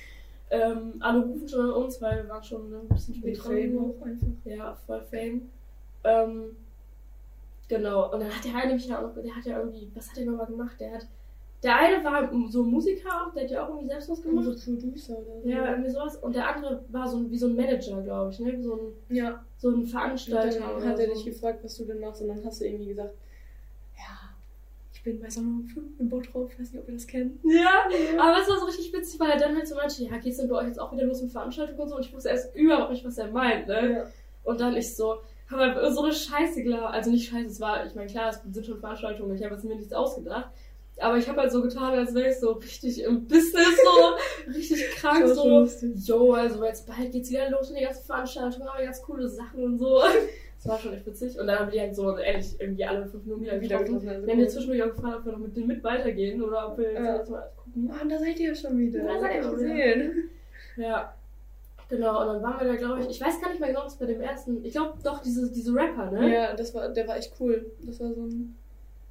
Ähm, 0.50 0.94
alle 1.00 1.24
rufen 1.24 1.48
schon 1.48 1.60
an 1.60 1.70
uns, 1.72 2.00
weil 2.00 2.22
wir 2.22 2.28
waren 2.28 2.44
schon 2.44 2.72
ein 2.72 2.88
bisschen 2.88 3.14
spät 3.14 3.38
dran. 3.42 3.78
Auch 3.78 4.04
einfach. 4.06 4.26
Ja, 4.44 4.74
voll 4.86 5.00
Fame. 5.10 5.50
Ähm, 6.04 6.56
genau, 7.68 8.12
und 8.12 8.20
dann 8.20 8.28
hat 8.34 8.44
der 8.44 8.54
eine 8.54 8.74
mich 8.74 8.86
ja 8.86 8.98
auch 8.98 9.14
noch, 9.14 9.22
der 9.22 9.34
hat 9.34 9.44
ja 9.46 9.58
irgendwie, 9.58 9.90
was 9.94 10.10
hat 10.10 10.16
der 10.18 10.26
nochmal 10.26 10.46
gemacht? 10.46 10.76
Der 10.78 10.92
hat, 10.92 11.06
der 11.64 11.76
eine 11.76 12.04
war 12.04 12.30
so 12.50 12.62
ein 12.62 12.68
Musiker 12.70 13.32
der 13.34 13.44
hat 13.44 13.50
ja 13.50 13.64
auch 13.64 13.70
irgendwie 13.70 13.88
selbst 13.88 14.10
was 14.10 14.22
gemacht. 14.22 14.46
Unsere 14.46 14.76
Producer 14.76 15.18
oder 15.18 15.40
so. 15.42 15.48
Ja, 15.48 15.70
irgendwie 15.70 15.90
sowas. 15.90 16.16
Und 16.18 16.36
der 16.36 16.54
andere 16.54 16.84
war 16.90 17.08
so 17.08 17.16
ein, 17.16 17.30
wie 17.30 17.38
so 17.38 17.46
ein 17.46 17.56
Manager, 17.56 18.02
glaube 18.02 18.30
ich, 18.30 18.38
ne? 18.38 18.62
So 18.62 18.74
ein, 18.74 19.16
Ja, 19.16 19.42
so 19.56 19.68
ein 19.70 19.74
und 19.76 19.86
Veranstalter. 19.86 20.60
dann 20.60 20.76
oder 20.76 20.86
hat 20.90 20.98
er 20.98 21.06
so. 21.08 21.14
dich 21.14 21.24
gefragt, 21.24 21.64
was 21.64 21.76
du 21.76 21.84
denn 21.86 22.00
machst 22.00 22.20
und 22.22 22.28
dann 22.28 22.44
hast 22.44 22.60
du 22.60 22.66
irgendwie 22.66 22.88
gesagt, 22.88 23.14
ja, 23.96 24.30
ich 24.92 25.02
bin 25.02 25.20
bei 25.20 25.30
Sonne 25.30 25.64
5 25.72 26.00
im 26.00 26.08
Boot 26.08 26.32
drauf, 26.32 26.50
ich 26.52 26.60
weiß 26.60 26.72
nicht, 26.72 26.82
ob 26.82 26.88
ihr 26.88 26.94
das 26.94 27.06
kennt. 27.06 27.38
Ja, 27.44 27.84
aber 28.20 28.40
es 28.42 28.48
war 28.48 28.58
so 28.58 28.66
richtig 28.66 28.92
witzig, 28.92 29.18
weil 29.18 29.30
er 29.30 29.38
dann 29.38 29.56
halt 29.56 29.66
so 29.66 29.74
meinte, 29.74 30.02
ja, 30.04 30.16
geht's 30.18 30.36
denn 30.36 30.48
bei 30.48 30.56
euch 30.56 30.66
jetzt 30.68 30.80
auch 30.80 30.92
wieder 30.92 31.04
los 31.04 31.22
mit 31.22 31.32
Veranstaltungen 31.32 31.80
und 31.80 31.88
so? 31.88 31.96
Und 31.96 32.04
ich 32.04 32.14
wusste 32.14 32.28
erst 32.28 32.54
überhaupt 32.54 32.90
nicht, 32.92 33.04
was 33.04 33.16
er 33.18 33.28
meint, 33.30 33.66
ne? 33.68 33.92
Ja. 33.92 34.06
Und 34.44 34.60
dann 34.60 34.76
ich 34.76 34.94
so, 34.94 35.16
haben 35.50 35.58
wir 35.74 35.92
so 35.92 36.02
eine 36.02 36.12
Scheiße 36.12 36.62
gelabert. 36.62 36.92
Also 36.92 37.10
nicht 37.10 37.28
Scheiße, 37.30 37.46
es 37.46 37.60
war, 37.60 37.86
ich 37.86 37.94
meine, 37.94 38.10
klar, 38.10 38.28
es 38.30 38.40
sind 38.54 38.66
schon 38.66 38.78
Veranstaltungen, 38.80 39.34
ich 39.34 39.42
habe 39.42 39.54
jetzt 39.54 39.64
mir 39.64 39.76
nichts 39.76 39.92
ausgedacht. 39.92 40.50
Aber 41.00 41.16
ich 41.18 41.28
habe 41.28 41.40
halt 41.40 41.50
so 41.52 41.60
getan, 41.60 41.92
als 41.98 42.14
wäre 42.14 42.30
ich 42.30 42.38
so 42.38 42.52
richtig 42.52 43.02
im 43.02 43.26
Business, 43.26 43.76
so 43.84 44.50
richtig 44.52 44.80
krank, 44.96 45.26
so. 45.28 45.66
Jo, 45.94 46.32
also 46.32 46.64
jetzt 46.64 46.86
bald 46.86 47.10
geht's 47.10 47.30
wieder 47.30 47.50
los 47.50 47.70
mit 47.70 47.80
den 47.80 47.86
ganzen 47.86 48.04
Veranstaltungen, 48.04 48.68
aber 48.68 48.82
ganz 48.84 49.02
coole 49.02 49.28
Sachen 49.28 49.62
und 49.64 49.78
so. 49.78 50.00
Das 50.64 50.72
war 50.72 50.78
schon 50.78 50.94
echt 50.94 51.06
witzig. 51.06 51.38
Und 51.38 51.46
dann 51.46 51.58
haben 51.58 51.66
wir 51.66 51.72
die 51.72 51.80
halt 51.80 51.94
so 51.94 52.16
ehrlich 52.16 52.58
irgendwie 52.58 52.84
alle 52.86 53.04
fünf 53.06 53.22
Minuten 53.26 53.42
wieder 53.44 53.60
Wieder 53.60 53.76
getroffen. 53.80 53.98
getroffen, 54.00 54.08
also 54.08 54.26
Wir 54.26 54.32
haben 54.32 54.38
die 54.38 54.44
cool. 54.46 54.50
zwischendurch 54.50 54.82
auch 54.82 54.94
gefragt, 54.96 55.16
ob 55.18 55.24
wir 55.26 55.32
noch 55.32 55.38
mit 55.40 55.56
denen 55.56 55.66
mit 55.66 55.84
weitergehen 55.84 56.42
oder 56.42 56.68
ob 56.70 56.78
wir 56.78 56.90
jetzt 56.92 57.00
Ja. 57.04 57.16
erstmal 57.16 57.50
gucken. 57.62 57.84
Mann, 57.86 58.08
da 58.08 58.18
seid 58.18 58.40
ihr 58.40 58.48
ja 58.48 58.54
schon 58.54 58.78
wieder. 58.78 59.04
Da 59.04 59.20
seid 59.20 59.44
ihr 59.44 59.50
gesehen. 59.50 60.30
Ja. 60.78 61.14
Genau, 61.90 62.20
und 62.22 62.26
dann 62.28 62.42
waren 62.42 62.60
wir 62.60 62.72
da, 62.72 62.76
glaube 62.76 63.00
ich, 63.02 63.10
ich 63.10 63.20
weiß 63.20 63.42
gar 63.42 63.50
nicht 63.50 63.60
mehr 63.60 63.68
genau, 63.68 63.84
was 63.84 63.98
bei 63.98 64.06
dem 64.06 64.22
ersten, 64.22 64.64
ich 64.64 64.72
glaube 64.72 64.94
doch, 65.04 65.20
diese, 65.20 65.52
diese 65.52 65.74
Rapper, 65.74 66.10
ne? 66.10 66.32
Ja, 66.32 66.54
das 66.54 66.72
war, 66.74 66.88
der 66.88 67.06
war 67.08 67.18
echt 67.18 67.34
cool. 67.40 67.70
Das 67.82 68.00
war 68.00 68.14
so 68.14 68.22
ein, 68.22 68.56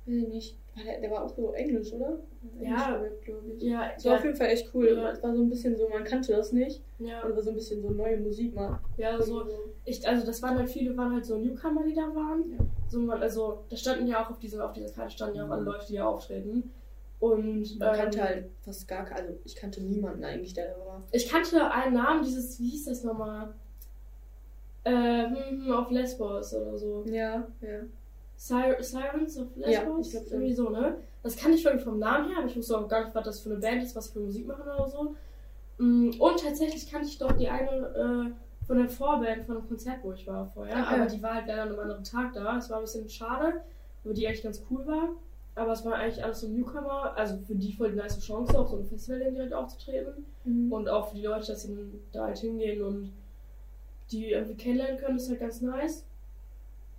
weiß 0.08 0.16
ich 0.16 0.28
nicht, 0.30 0.58
der, 0.76 1.00
der 1.02 1.12
war 1.12 1.24
auch 1.24 1.30
so 1.30 1.52
englisch, 1.54 1.94
oder? 1.94 2.20
Ja. 2.60 3.00
glaube 3.24 3.52
ich. 3.56 3.62
Ja, 3.62 3.92
Das 3.94 4.06
war 4.06 4.16
auf 4.16 4.20
ja, 4.22 4.26
jeden 4.26 4.38
Fall 4.38 4.48
echt 4.48 4.74
cool. 4.74 4.88
Ja. 4.88 5.12
Es 5.12 5.22
war 5.22 5.36
so 5.36 5.42
ein 5.44 5.50
bisschen 5.50 5.78
so, 5.78 5.88
man 5.88 6.04
kannte 6.04 6.32
das 6.34 6.52
nicht. 6.52 6.82
ja, 7.00 7.22
Und 7.24 7.36
war 7.36 7.42
so 7.44 7.52
ein 7.52 7.56
bisschen 7.56 7.82
so 7.82 7.90
neue 7.92 8.18
Musik 8.18 8.56
mal. 8.56 8.80
ja, 8.98 9.22
so, 9.22 9.46
ich, 9.86 10.08
also 10.08 10.26
das 10.26 10.42
waren 10.42 10.58
halt 10.58 10.70
viele, 10.70 10.96
waren 10.98 11.14
halt 11.14 11.26
so 11.26 11.38
Newcomer, 11.38 11.84
die 11.84 11.94
da 11.94 12.14
waren. 12.16 12.52
Ja. 12.52 12.58
So, 12.90 13.00
man, 13.00 13.22
also, 13.22 13.64
da 13.70 13.76
standen 13.76 14.08
ja 14.08 14.24
auch 14.24 14.32
auf 14.32 14.40
dieser, 14.40 14.66
auf 14.66 14.74
dieser 14.74 14.90
Karte 14.92 15.12
standen 15.12 15.38
ja 15.38 15.46
auch 15.46 15.52
alle 15.52 15.64
Leute, 15.64 15.86
die 15.88 15.96
da 15.96 16.06
auftreten. 16.06 16.72
Und, 17.20 17.80
Man 17.80 17.90
ähm, 17.94 17.96
kannte 17.96 18.22
halt 18.24 18.50
fast 18.62 18.88
gar 18.88 19.06
keinen, 19.06 19.28
also 19.28 19.40
ich 19.46 19.56
kannte 19.56 19.82
niemanden 19.82 20.24
eigentlich, 20.26 20.54
der 20.54 20.74
da 20.74 20.86
war. 20.86 21.04
Ich 21.12 21.30
kannte 21.30 21.72
einen 21.72 21.94
Namen, 21.94 22.24
dieses, 22.24 22.60
wie 22.60 22.70
hieß 22.70 22.86
das 22.86 23.04
nochmal? 23.04 23.54
Äh, 24.84 25.28
hm, 25.28 25.66
hm, 25.66 25.72
auf 25.72 25.90
Lesbos 25.92 26.54
oder 26.54 26.78
so. 26.78 27.06
Ja, 27.08 27.48
ja. 27.62 27.80
Sir 28.36 28.76
Sirens 28.82 29.38
of 29.38 29.48
Ja, 29.56 29.68
Lesbos? 29.68 30.12
schon. 30.12 30.22
Irgendwie 30.32 30.54
so, 30.54 30.70
ne? 30.70 30.98
Das 31.22 31.38
kann 31.38 31.54
ich 31.54 31.64
wirklich 31.64 31.84
vom 31.84 32.00
Namen 32.00 32.28
her, 32.30 32.38
aber 32.40 32.48
ich 32.48 32.58
wusste 32.58 32.78
auch 32.78 32.88
gar 32.88 33.06
nicht, 33.06 33.16
was 33.16 33.24
das 33.24 33.40
für 33.40 33.52
eine 33.52 33.60
Band 33.60 33.82
ist, 33.84 33.96
was 33.96 34.10
für 34.10 34.20
Musik 34.20 34.46
machen 34.48 34.64
oder 34.64 34.88
so. 34.90 35.16
Mm, 35.78 36.12
Und 36.20 36.40
tatsächlich 36.44 36.92
kannte 36.92 37.08
ich 37.08 37.18
doch 37.18 37.32
die 37.32 37.48
eine 37.48 37.70
äh, 38.32 38.66
von 38.68 38.78
der 38.78 38.90
Vorband 38.90 39.46
von 39.46 39.58
einem 39.58 39.68
Konzert, 39.68 39.98
wo 40.04 40.12
ich 40.12 40.28
war 40.28 40.46
vorher. 40.48 40.76
Ja. 40.78 40.86
aber 40.86 41.06
die 41.06 41.22
war 41.22 41.36
halt 41.36 41.48
leider 41.48 41.64
an 41.64 41.70
einem 41.70 41.80
anderen 41.80 42.04
Tag 42.04 42.34
da. 42.34 42.58
Es 42.58 42.70
war 42.70 42.78
ein 42.78 42.84
bisschen 42.84 43.08
schade, 43.10 43.62
aber 44.04 44.14
die 44.14 44.28
eigentlich 44.28 44.44
ganz 44.44 44.62
cool 44.70 44.86
war. 44.86 45.10
Aber 45.56 45.72
es 45.72 45.86
war 45.86 45.94
eigentlich 45.96 46.24
alles 46.24 46.42
so 46.42 46.48
Newcomer, 46.48 47.14
also 47.16 47.38
für 47.46 47.56
die 47.56 47.72
voll 47.74 47.92
die 47.92 47.98
nice 47.98 48.20
Chance, 48.20 48.58
auf 48.58 48.70
so 48.70 48.76
einem 48.78 48.86
Festival 48.86 49.20
direkt 49.32 49.54
aufzutreten. 49.54 50.26
Mhm. 50.46 50.72
Und 50.74 50.90
auch 50.90 51.10
für 51.10 51.16
die 51.16 51.22
Leute, 51.24 51.48
dass 51.48 51.62
sie 51.62 51.78
da 52.12 52.26
halt 52.26 52.40
hingehen 52.40 52.82
und 52.84 53.14
die 54.12 54.32
irgendwie 54.32 54.56
kennenlernen 54.56 54.98
können, 55.00 55.18
ist 55.18 55.30
halt 55.30 55.40
ganz 55.40 55.62
nice. 55.62 56.06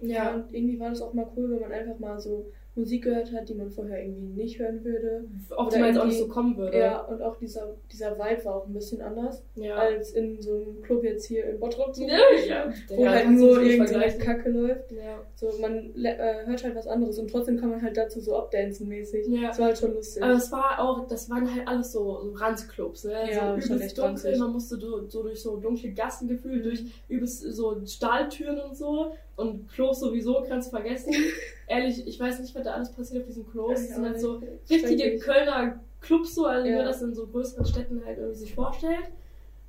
Ja, 0.09 0.35
und 0.35 0.53
irgendwie 0.53 0.79
war 0.79 0.91
das 0.91 1.03
auch 1.03 1.13
mal 1.15 1.27
cool, 1.37 1.51
wenn 1.51 1.61
man 1.61 1.73
einfach 1.73 1.99
mal 1.99 2.19
so 2.19 2.47
Musik 2.77 3.05
gehört 3.05 3.31
hat, 3.33 3.49
die 3.49 3.55
man 3.55 3.71
vorher 3.71 4.03
irgendwie 4.03 4.43
nicht 4.43 4.59
hören 4.59 4.85
würde. 4.85 5.25
Die 5.73 5.79
man 5.79 5.89
jetzt 5.89 5.99
auch 5.99 6.07
nicht 6.07 6.19
so 6.19 6.27
kommen 6.27 6.57
würde. 6.57 6.77
Ja, 6.77 7.03
und 7.03 7.23
auch 7.23 7.37
dieser, 7.37 7.77
dieser 7.93 8.19
Vibe 8.19 8.45
war 8.45 8.57
auch 8.57 8.67
ein 8.67 8.73
bisschen 8.73 9.01
anders, 9.01 9.45
Ja. 9.55 9.77
als 9.77 10.11
in 10.11 10.43
so 10.43 10.57
einem 10.57 10.83
Club 10.83 11.05
jetzt 11.05 11.27
hier 11.27 11.45
in 11.45 11.61
Bottrop. 11.61 11.95
zum 11.95 12.05
ja, 12.09 12.17
ja. 12.47 12.73
Wo 12.89 13.05
Ja, 13.05 13.11
halt 13.11 13.31
nur 13.31 13.63
irgendeine. 13.63 14.19
Kacke 14.19 14.51
läuft. 14.51 14.91
Ja. 14.91 15.21
So, 15.37 15.53
man 15.61 15.95
äh, 16.05 16.47
hört 16.47 16.65
halt 16.65 16.75
was 16.75 16.89
anderes 16.89 17.19
und 17.19 17.31
trotzdem 17.31 17.61
kann 17.61 17.71
man 17.71 17.81
halt 17.81 17.97
dazu 17.97 18.21
so 18.21 18.37
abdancen 18.37 18.89
mäßig. 18.89 19.29
Ja. 19.29 19.49
Das 19.49 19.59
war 19.61 19.67
halt 19.67 19.79
schon 19.79 19.95
lustig. 19.95 20.23
Aber 20.23 20.33
es 20.33 20.51
war 20.51 20.81
auch, 20.81 21.07
das 21.07 21.31
waren 21.31 21.55
halt 21.55 21.69
alles 21.69 21.93
so, 21.93 22.23
so 22.23 22.33
Ranzclubs, 22.33 23.05
ne? 23.05 23.13
Ja, 23.33 23.57
so 23.61 23.75
übelst 23.75 23.99
dunkel, 23.99 24.37
man 24.37 24.53
musste 24.53 24.77
so, 24.79 25.09
so 25.09 25.23
durch 25.23 25.41
so 25.41 25.59
dunkle 25.59 25.93
Gassen 25.93 26.27
gefühlt, 26.27 26.65
durch 26.65 26.83
übelst 27.09 27.43
so 27.43 27.81
Stahltüren 27.87 28.59
und 28.59 28.77
so. 28.77 29.13
Und 29.37 29.69
Klos 29.69 30.01
sowieso, 30.01 30.45
kannst 30.47 30.69
du 30.69 30.77
vergessen. 30.77 31.13
Ehrlich, 31.67 32.07
ich 32.07 32.21
weiß 32.21 32.41
nicht, 32.41 32.55
was 32.55 32.63
da 32.65 32.73
alles 32.75 32.93
passiert 32.93 33.23
auf 33.23 33.27
diesen 33.29 33.49
Klos. 33.51 33.81
Das 33.81 33.95
sind 33.95 34.05
halt 34.05 34.21
so 34.21 34.41
richtige. 34.71 35.19
Kölner 35.19 35.81
Clubs 36.01 36.35
so, 36.35 36.45
also 36.47 36.65
wie 36.67 36.71
Ja. 36.71 36.77
man 36.77 36.85
das 36.87 37.03
in 37.03 37.15
so 37.15 37.27
größeren 37.27 37.65
Städten 37.65 38.03
halt 38.05 38.19
irgendwie 38.19 38.39
sich 38.39 38.55
vorstellt. 38.55 39.11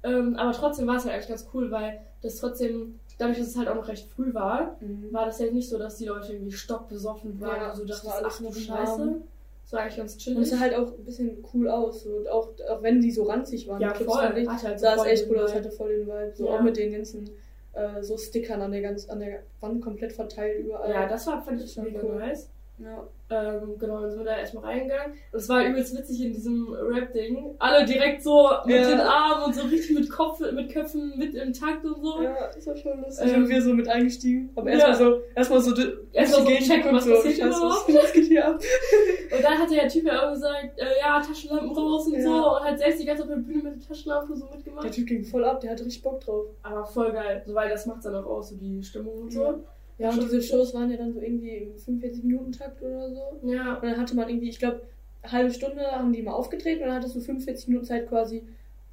Ähm, 0.03 0.35
aber 0.35 0.51
trotzdem 0.51 0.85
war 0.87 0.97
es 0.97 1.03
halt 1.05 1.15
eigentlich 1.15 1.29
ganz 1.29 1.47
cool, 1.53 1.71
weil 1.71 1.99
das 2.21 2.35
trotzdem, 2.35 2.99
dadurch, 3.17 3.39
dass 3.39 3.47
es 3.47 3.57
halt 3.57 3.67
auch 3.69 3.75
noch 3.75 3.87
recht 3.87 4.07
früh 4.11 4.33
war, 4.33 4.77
Mhm. 4.81 5.11
war 5.11 5.25
das 5.25 5.39
ja 5.39 5.49
nicht 5.51 5.67
so, 5.69 5.79
dass 5.79 5.97
die 5.97 6.05
Leute 6.05 6.33
irgendwie 6.33 6.51
stockbesoffen 6.51 7.39
waren 7.41 7.55
Ja, 7.61 7.69
und 7.71 7.75
so 7.77 7.85
das 7.85 7.97
dachten, 8.03 8.07
war 8.09 8.15
alles 8.17 8.33
ach 8.33 8.37
du 8.37 8.43
nur 8.43 8.53
Scheiße. 8.53 9.21
Das 9.63 9.73
war 9.73 9.79
eigentlich 9.79 9.97
ganz 9.97 10.17
chillig. 10.17 10.37
Und 10.37 10.43
es 10.43 10.49
sah 10.51 10.59
halt 10.59 10.75
auch 10.75 10.95
ein 10.95 11.03
bisschen 11.05 11.43
cool 11.55 11.67
aus. 11.69 12.05
Und 12.05 12.27
auch, 12.29 12.49
auch 12.69 12.83
wenn 12.83 13.01
die 13.01 13.09
so 13.09 13.23
ranzig 13.23 13.67
waren, 13.67 13.81
ja, 13.81 13.95
voll. 13.95 14.21
Hatte 14.47 14.67
halt 14.67 14.79
sah 14.79 14.93
es 14.95 15.05
echt 15.05 15.27
cool 15.29 15.39
aus, 15.39 15.55
hatte 15.55 15.71
voll 15.71 15.89
den 15.97 16.05
Vibe. 16.07 16.33
So 16.35 16.45
Ja. 16.45 16.57
auch 16.57 16.61
mit 16.61 16.77
den 16.77 16.91
ganzen 16.91 17.27
äh, 17.75 18.01
so 18.01 18.17
Stickern 18.17 18.61
an 18.61 18.71
der, 18.71 18.81
ganz, 18.81 19.07
an 19.09 19.19
der 19.19 19.43
Wand 19.59 19.81
komplett 19.81 20.13
verteilt 20.13 20.65
überall. 20.65 20.89
Ja, 20.89 21.07
das 21.07 21.27
war, 21.27 21.43
fand 21.43 21.61
ich 21.61 21.77
mega 21.77 22.01
cool. 22.03 22.15
nice. 22.15 22.49
Ja. 22.77 23.07
Ähm, 23.27 23.77
genau, 23.79 24.01
dann 24.01 24.11
sind 24.11 24.19
wir 24.19 24.25
da 24.25 24.37
erstmal 24.37 24.65
reingegangen. 24.65 25.13
Und 25.31 25.39
es 25.39 25.49
war 25.49 25.63
übelst 25.65 25.97
witzig 25.97 26.21
in 26.25 26.33
diesem 26.33 26.71
Rap-Ding. 26.73 27.55
Alle 27.57 27.83
direkt 27.85 28.21
so 28.21 28.49
mit 28.65 28.75
Ja. 28.75 28.87
den 28.89 28.99
Armen 28.99 29.45
und 29.45 29.55
so 29.55 29.61
richtig 29.63 29.97
mit 29.97 30.09
Kopf, 30.11 30.39
mit 30.51 30.71
Köpfen 30.71 31.17
mit 31.17 31.33
im 31.33 31.51
Takt 31.53 31.83
und 31.85 31.99
so. 32.03 32.21
Ja, 32.21 32.35
das 32.53 32.67
war 32.67 32.75
schon 32.75 33.01
lustig. 33.01 33.31
Ähm, 33.33 33.43
und 33.43 33.49
wir 33.49 33.61
so 33.61 33.73
mit 33.73 33.87
eingestiegen. 33.87 34.49
Aber 34.55 34.69
ja. 34.69 34.77
erstmal 34.77 34.95
so, 34.97 35.21
erstmal 35.35 35.61
so, 35.61 35.73
Erstmal 36.11 36.41
so 36.41 36.47
checken, 36.65 36.93
was 36.95 37.05
geguckt, 37.05 37.23
passiert 37.23 37.47
überhaupt. 37.47 37.87
was, 37.87 37.95
was 38.03 38.13
geht 38.13 38.25
hier 38.25 38.47
ab? 38.47 38.59
Und 39.35 39.43
dann 39.43 39.57
hat 39.57 39.71
der 39.71 39.87
Typ 39.87 40.05
ja 40.05 40.27
auch 40.27 40.33
gesagt, 40.33 40.77
äh, 40.79 40.85
ja, 41.01 41.19
Taschenlampen 41.19 41.69
raus 41.71 42.07
und 42.07 42.13
Ja. 42.13 42.21
so. 42.21 42.55
Und 42.57 42.63
hat 42.63 42.77
selbst 42.77 43.01
die 43.01 43.05
ganze 43.05 43.23
Zeit 43.23 43.31
auf 43.31 43.35
der 43.37 43.41
Bühne 43.43 43.63
mit 43.63 43.81
der 43.81 43.87
Taschenlampe 43.87 44.35
so 44.35 44.45
mitgemacht. 44.53 44.83
Der 44.83 44.91
Typ 44.91 45.07
ging 45.07 45.23
voll 45.23 45.43
ab, 45.43 45.59
der 45.61 45.71
hatte 45.71 45.83
richtig 45.85 46.03
Bock 46.03 46.19
drauf. 46.21 46.45
Aber 46.61 46.85
voll 46.85 47.11
geil. 47.11 47.41
So, 47.45 47.55
weil 47.55 47.69
das 47.69 47.85
macht 47.87 48.05
dann 48.05 48.15
auch 48.15 48.25
aus, 48.27 48.49
so 48.49 48.55
die 48.55 48.83
Stimmung 48.83 49.23
und 49.23 49.31
so. 49.33 49.63
Ja. 49.97 50.09
Und 50.09 50.21
diese. 50.23 50.41
Shows 50.41 50.73
waren 50.73 50.91
ja 50.91 50.97
dann 50.97 51.13
so 51.13 51.21
irgendwie 51.21 51.55
im 51.57 51.75
45-Minuten-Takt 51.75 52.81
oder 52.81 53.09
so. 53.09 53.39
Ja. 53.43 53.75
Und 53.75 53.83
dann 53.83 53.97
hatte 53.97 54.15
man 54.15 54.27
irgendwie, 54.29 54.49
ich 54.49 54.59
glaube, 54.59 54.81
eine 55.21 55.31
halbe 55.31 55.51
Stunde 55.53 55.81
haben 55.91 56.11
die 56.13 56.21
mal 56.21 56.33
aufgetreten 56.33 56.81
und 56.83 56.87
dann 56.89 56.97
hattest 56.97 57.15
du 57.15 57.21
45 57.21 57.67
Minuten 57.69 57.85
Zeit 57.85 58.07
quasi 58.09 58.43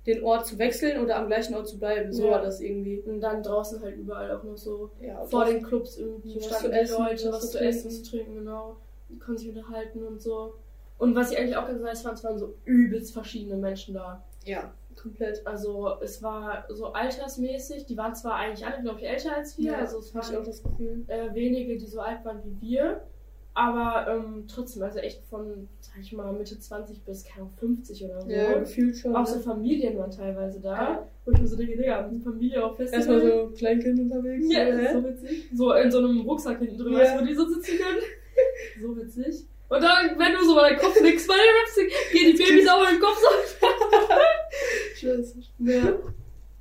den 0.07 0.23
Ort 0.25 0.47
zu 0.47 0.59
wechseln 0.59 1.01
oder 1.01 1.17
am 1.17 1.27
gleichen 1.29 1.55
Ort 1.55 1.69
zu 1.69 1.79
bleiben. 1.79 2.13
So 2.13 2.25
Ja. 2.27 2.33
war 2.33 2.43
das 2.43 2.61
irgendwie. 2.61 2.99
Und 3.01 3.21
dann 3.21 3.43
draußen 3.43 3.81
halt 3.83 3.97
überall 3.97 4.31
auch 4.37 4.43
noch 4.43 4.57
so 4.57 4.91
Ja, 5.01 5.25
vor 5.25 5.45
den 5.45 5.63
Clubs 5.63 5.99
irgendwie 5.99 6.37
was 6.37 6.59
zu 6.61 6.73
essen, 6.73 6.99
Leute, 7.05 7.25
was 7.29 7.35
was 7.35 7.51
zu 7.53 7.61
essen, 7.61 7.89
trinken. 7.91 8.05
zu 8.05 8.11
trinken, 8.11 8.35
genau. 8.37 8.77
Die 9.11 9.19
konnten 9.19 9.39
sich 9.39 9.49
unterhalten 9.51 10.03
und 10.05 10.21
so. 10.21 10.55
Und 10.99 11.15
was 11.15 11.33
ich 11.33 11.39
eigentlich 11.39 11.57
auch 11.57 11.67
ganz 11.67 11.81
nice 11.83 12.03
fand, 12.03 12.19
es 12.19 12.25
waren 12.25 12.39
so 12.39 12.55
übelst 12.65 13.13
verschiedene 13.13 13.57
Menschen 13.57 13.95
da. 13.95 14.23
Ja, 14.45 14.73
komplett. 14.97 15.47
Also 15.47 15.93
es 16.03 16.23
war 16.23 16.65
so 16.71 16.87
altersmäßig, 16.93 17.87
die 17.87 17.97
waren 17.97 18.15
zwar 18.15 18.35
eigentlich 18.37 18.67
alle, 18.67 18.83
glaube 18.83 19.01
ich, 19.01 19.07
älter 19.09 19.37
als 19.37 19.57
wir, 19.59 19.77
also 19.79 19.99
es 19.99 20.09
ich 20.11 20.17
auch 20.17 20.33
waren 20.33 20.45
das 20.45 20.63
Gefühl. 20.63 21.05
äh, 21.09 21.35
wenige, 21.35 21.77
die 21.77 21.87
so 21.87 22.01
alt 22.01 22.25
waren 22.25 22.41
wie 22.45 22.61
wir, 22.61 23.03
aber 23.55 24.07
ähm, 24.11 24.45
trotzdem, 24.49 24.83
also 24.83 24.99
echt 24.99 25.25
von, 25.25 25.69
sag 25.81 26.01
ich 26.01 26.13
mal, 26.13 26.33
Mitte 26.33 26.59
20 26.59 27.05
bis, 27.05 27.23
keine 27.25 27.43
Ahnung, 27.43 27.53
50 27.59 28.05
oder 28.07 28.23
so. 28.23 28.31
Ja, 28.31 28.59
gefühlt 28.59 28.97
schon. 28.97 29.15
Auch 29.15 29.27
so 29.27 29.37
ne? 29.37 29.43
Familien 29.43 29.99
waren 29.99 30.11
teilweise 30.11 30.59
da, 30.61 30.75
Ja. 30.75 31.09
wo 31.27 31.33
ich 31.33 31.39
mir 31.39 31.47
so 31.47 31.57
denke, 31.57 31.77
Digga, 31.77 32.07
eine 32.07 32.19
Familie 32.21 32.65
auf 32.65 32.77
Festival. 32.77 32.99
Erstmal 33.21 33.21
so 33.49 33.53
Kleinkind 33.55 34.01
unterwegs. 34.01 34.47
Ja, 34.51 34.65
so, 34.73 34.79
ist 34.79 34.89
hä? 34.89 34.93
so 34.95 35.05
witzig. 35.05 35.49
So 35.55 35.73
in 35.75 35.91
so 35.91 35.99
einem 35.99 36.21
Rucksack 36.23 36.59
hinten 36.61 36.79
drin, 36.79 36.93
Ja. 36.95 36.99
weißt 37.01 37.15
du, 37.17 37.21
wo 37.21 37.27
die 37.27 37.35
so 37.35 37.47
sitzen 37.47 37.77
können. 37.79 38.01
So 38.81 38.97
witzig. 38.97 39.47
Und 39.69 39.83
dann, 39.83 40.19
wenn 40.19 40.33
du 40.35 40.45
so 40.45 40.55
mal 40.55 40.69
deinen 40.71 40.79
Kopf 40.79 41.01
nix 41.01 41.27
bei 41.27 41.35
der 41.35 41.45
Rapsing, 41.63 41.89
gehen 42.13 42.37
die 42.37 42.43
Babys 42.43 42.69
auch 42.69 42.91
im 42.91 43.01
Kopf 43.01 43.19
so. 43.19 43.67
Scheiße. 45.03 45.39
Ja. 45.59 45.95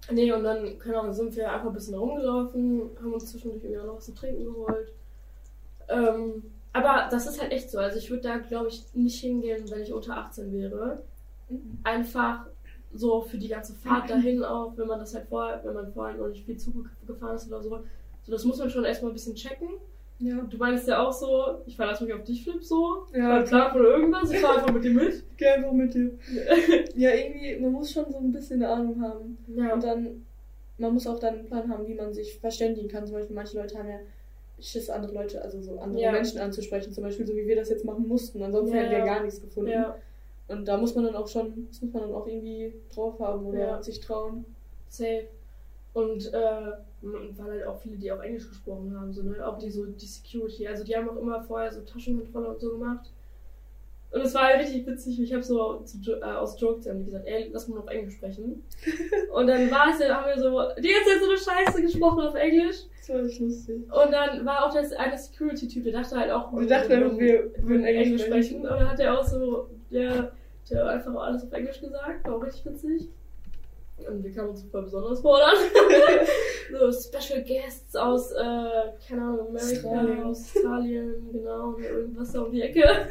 Nee, 0.09 0.31
und 0.31 0.43
dann, 0.43 0.81
Ahnung, 0.93 1.13
sind 1.13 1.35
wir 1.35 1.51
einfach 1.51 1.67
ein 1.67 1.73
bisschen 1.73 1.93
rumgelaufen, 1.93 2.89
haben 2.99 3.13
uns 3.13 3.31
zwischendurch 3.31 3.63
irgendwie 3.63 3.79
auch 3.79 3.85
noch 3.85 3.97
was 3.97 4.05
zu 4.05 4.15
trinken 4.15 4.45
geholt. 4.45 4.91
Ähm, 5.87 6.43
Aber 6.73 7.07
das 7.11 7.27
ist 7.27 7.39
halt 7.39 7.51
echt 7.51 7.69
so. 7.69 7.77
Also 7.77 7.99
ich 7.99 8.09
würde 8.09 8.23
da, 8.23 8.37
glaube 8.39 8.69
ich, 8.69 8.83
nicht 8.93 9.19
hingehen, 9.21 9.69
wenn 9.69 9.81
ich 9.81 9.93
unter 9.93 10.17
18 10.17 10.51
wäre. 10.51 11.03
Mhm. 11.49 11.77
Einfach 11.83 12.47
so 12.93 13.21
für 13.21 13.37
die 13.37 13.47
ganze 13.47 13.73
Fahrt 13.75 14.09
dahin 14.09 14.43
auch, 14.43 14.75
wenn 14.75 14.87
man 14.87 14.99
das 14.99 15.13
halt 15.13 15.27
vorher, 15.29 15.61
wenn 15.63 15.75
man 15.75 15.93
vorher 15.93 16.17
noch 16.17 16.29
nicht 16.29 16.45
viel 16.45 16.57
Zug 16.57 16.89
gefahren 17.05 17.35
ist 17.35 17.47
oder 17.47 17.61
so. 17.61 17.69
So, 18.23 18.31
das 18.31 18.43
muss 18.43 18.57
man 18.57 18.69
schon 18.69 18.83
erstmal 18.83 19.11
ein 19.11 19.15
bisschen 19.15 19.35
checken. 19.35 19.69
Ja. 20.21 20.41
Du 20.49 20.57
meinst 20.57 20.87
ja 20.87 21.01
auch 21.05 21.11
so, 21.11 21.61
ich 21.65 21.75
verlasse 21.75 22.03
mich 22.05 22.13
auf 22.13 22.23
dich, 22.23 22.43
Flip, 22.43 22.63
so. 22.63 23.07
Ja, 23.13 23.41
klar, 23.43 23.75
oder 23.75 23.89
irgendwas, 23.97 24.31
ich 24.31 24.39
fahre 24.39 24.59
einfach 24.59 24.73
mit 24.73 24.83
dir 24.83 24.91
mit. 24.93 25.23
Geh 25.37 25.47
einfach 25.47 25.71
mit 25.71 25.93
dir. 25.93 26.11
Ja, 26.95 27.11
irgendwie, 27.11 27.57
man 27.59 27.71
muss 27.71 27.91
schon 27.91 28.05
so 28.11 28.19
ein 28.19 28.31
bisschen 28.31 28.61
eine 28.63 28.71
Ahnung 28.71 29.01
haben. 29.01 29.37
Ja. 29.47 29.73
Und 29.73 29.83
dann, 29.83 30.25
man 30.77 30.93
muss 30.93 31.07
auch 31.07 31.19
dann 31.19 31.35
einen 31.39 31.45
Plan 31.45 31.69
haben, 31.69 31.87
wie 31.87 31.95
man 31.95 32.13
sich 32.13 32.37
verständigen 32.39 32.87
kann. 32.87 33.05
Zum 33.07 33.15
Beispiel, 33.15 33.35
manche 33.35 33.57
Leute 33.59 33.77
haben 33.77 33.89
ja 33.89 33.99
Schiss, 34.59 34.89
andere 34.91 35.13
Leute, 35.13 35.41
also 35.41 35.59
so 35.61 35.79
andere 35.79 36.01
Ja. 36.01 36.11
Menschen 36.11 36.39
anzusprechen. 36.39 36.93
Zum 36.93 37.03
Beispiel, 37.03 37.25
so 37.25 37.33
wie 37.35 37.47
wir 37.47 37.55
das 37.55 37.69
jetzt 37.69 37.83
machen 37.85 38.07
mussten. 38.07 38.43
Ansonsten 38.43 38.75
Ja, 38.75 38.81
hätten 38.83 38.91
wir 38.91 38.99
ja. 38.99 39.05
gar 39.05 39.23
nichts 39.23 39.41
gefunden. 39.41 39.71
ja. 39.71 39.95
Und 40.47 40.67
da 40.67 40.77
muss 40.77 40.93
man 40.95 41.05
dann 41.05 41.15
auch 41.15 41.27
schon, 41.29 41.67
das 41.71 41.81
muss 41.81 41.93
man 41.93 42.03
dann 42.03 42.13
auch 42.13 42.27
irgendwie 42.27 42.73
drauf 42.93 43.19
haben 43.19 43.45
oder 43.45 43.59
Ja. 43.59 43.81
sich 43.81 43.99
trauen. 44.01 44.45
Safe. 44.89 45.23
Und 45.93 46.31
äh, 46.33 46.71
m- 47.03 47.37
waren 47.37 47.51
halt 47.51 47.65
auch 47.65 47.79
viele, 47.81 47.97
die 47.97 48.11
auch 48.11 48.21
Englisch 48.21 48.47
gesprochen 48.49 48.95
haben, 48.99 49.11
so, 49.13 49.23
ne? 49.23 49.45
Auch 49.45 49.57
die 49.57 49.69
so 49.71 49.85
die 49.85 50.05
Security. 50.05 50.67
Also 50.67 50.83
die 50.83 50.95
haben 50.95 51.09
auch 51.09 51.17
immer 51.17 51.41
vorher 51.41 51.71
so 51.71 51.81
Taschenkontrolle 51.81 52.49
und 52.49 52.59
so 52.59 52.71
gemacht. 52.71 53.11
Und 54.11 54.21
es 54.21 54.33
war 54.35 54.43
halt 54.47 54.59
richtig 54.59 54.85
witzig. 54.85 55.21
Ich 55.21 55.31
habe 55.33 55.41
so 55.41 55.79
zu, 55.85 56.15
äh, 56.19 56.21
aus 56.23 56.59
Joke 56.59 56.81
zu 56.81 56.89
haben 56.89 57.05
gesagt, 57.05 57.25
ey, 57.25 57.49
lass 57.53 57.69
mal 57.69 57.79
auf 57.79 57.87
Englisch 57.87 58.15
sprechen. 58.15 58.61
und 59.33 59.47
dann 59.47 59.71
war 59.71 59.89
es 59.93 59.99
ja, 59.99 60.13
haben 60.21 60.27
wir 60.27 60.37
so, 60.37 60.59
die 60.81 60.89
Zeit 60.89 61.21
so 61.21 61.29
eine 61.29 61.37
Scheiße 61.37 61.81
gesprochen 61.81 62.19
auf 62.19 62.35
Englisch. 62.35 62.75
Das 62.97 63.09
war 63.09 63.23
echt 63.23 63.39
lustig. 63.39 63.77
Und 63.89 64.11
dann 64.11 64.45
war 64.45 64.65
auch 64.65 64.73
das 64.73 64.91
eine 64.91 65.17
Security-Typ, 65.17 65.85
der 65.85 65.93
dachte 65.93 66.17
halt 66.17 66.29
auch, 66.29 66.51
Wir 66.51 66.67
dachten 66.67 66.91
einfach, 66.91 67.17
wir 67.17 67.51
würden 67.63 67.85
Englisch 67.85 68.21
sprechen. 68.25 68.57
Und 68.57 68.69
dann 68.69 68.89
hat 68.91 68.99
er 68.99 69.17
auch 69.17 69.23
so, 69.23 69.69
der, 69.89 70.33
der 70.69 70.83
hat 70.85 70.89
einfach 70.93 71.15
alles 71.15 71.43
auf 71.45 71.53
Englisch 71.53 71.79
gesagt, 71.79 72.27
war 72.27 72.35
auch 72.35 72.43
richtig 72.43 72.65
witzig. 72.65 73.07
Und 73.97 74.23
wir 74.23 74.33
kamen 74.33 74.49
uns 74.49 74.61
super 74.61 74.81
besonders 74.81 75.21
vor 75.21 75.39
dann. 75.39 75.55
so 76.91 76.91
Special 76.91 77.43
Guests 77.43 77.95
aus, 77.95 78.31
äh, 78.31 78.93
keine 79.07 79.21
Ahnung, 79.21 79.49
Amerika, 79.49 79.87
Australien. 79.87 80.23
Australien, 80.23 81.29
genau, 81.31 81.77
irgendwas 81.77 82.31
da 82.31 82.41
um 82.41 82.51
die 82.51 82.61
Ecke. 82.61 82.83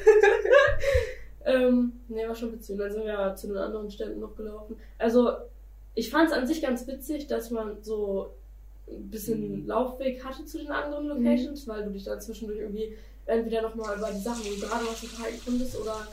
ähm, 1.45 1.93
ne, 2.09 2.29
war 2.29 2.35
schon 2.35 2.53
witzig. 2.53 2.75
Und 2.75 2.79
dann 2.79 2.93
sind 2.93 3.05
wir 3.05 3.13
ja 3.13 3.35
zu 3.35 3.47
den 3.47 3.57
anderen 3.57 3.91
Ständen 3.91 4.21
noch 4.21 4.37
gelaufen. 4.37 4.77
Also, 4.99 5.33
ich 5.95 6.11
fand 6.11 6.29
es 6.29 6.37
an 6.37 6.47
sich 6.47 6.63
ganz 6.63 6.87
witzig, 6.87 7.27
dass 7.27 7.51
man 7.51 7.83
so 7.83 8.35
ein 8.89 9.11
bisschen 9.11 9.67
Laufweg 9.67 10.25
hatte 10.25 10.45
zu 10.45 10.59
den 10.59 10.71
anderen 10.71 11.07
Locations, 11.07 11.67
weil 11.69 11.85
du 11.85 11.91
dich 11.91 12.05
dann 12.05 12.21
zwischendurch 12.21 12.61
irgendwie 12.61 12.97
entweder 13.27 13.63
nochmal 13.63 13.97
über 13.97 14.11
die 14.11 14.21
Sachen, 14.21 14.45
wo 14.45 14.55
du 14.55 14.61
gerade 14.61 14.85
was 14.87 15.03
unterhalten 15.03 15.41
konntest, 15.45 15.81
oder 15.81 16.07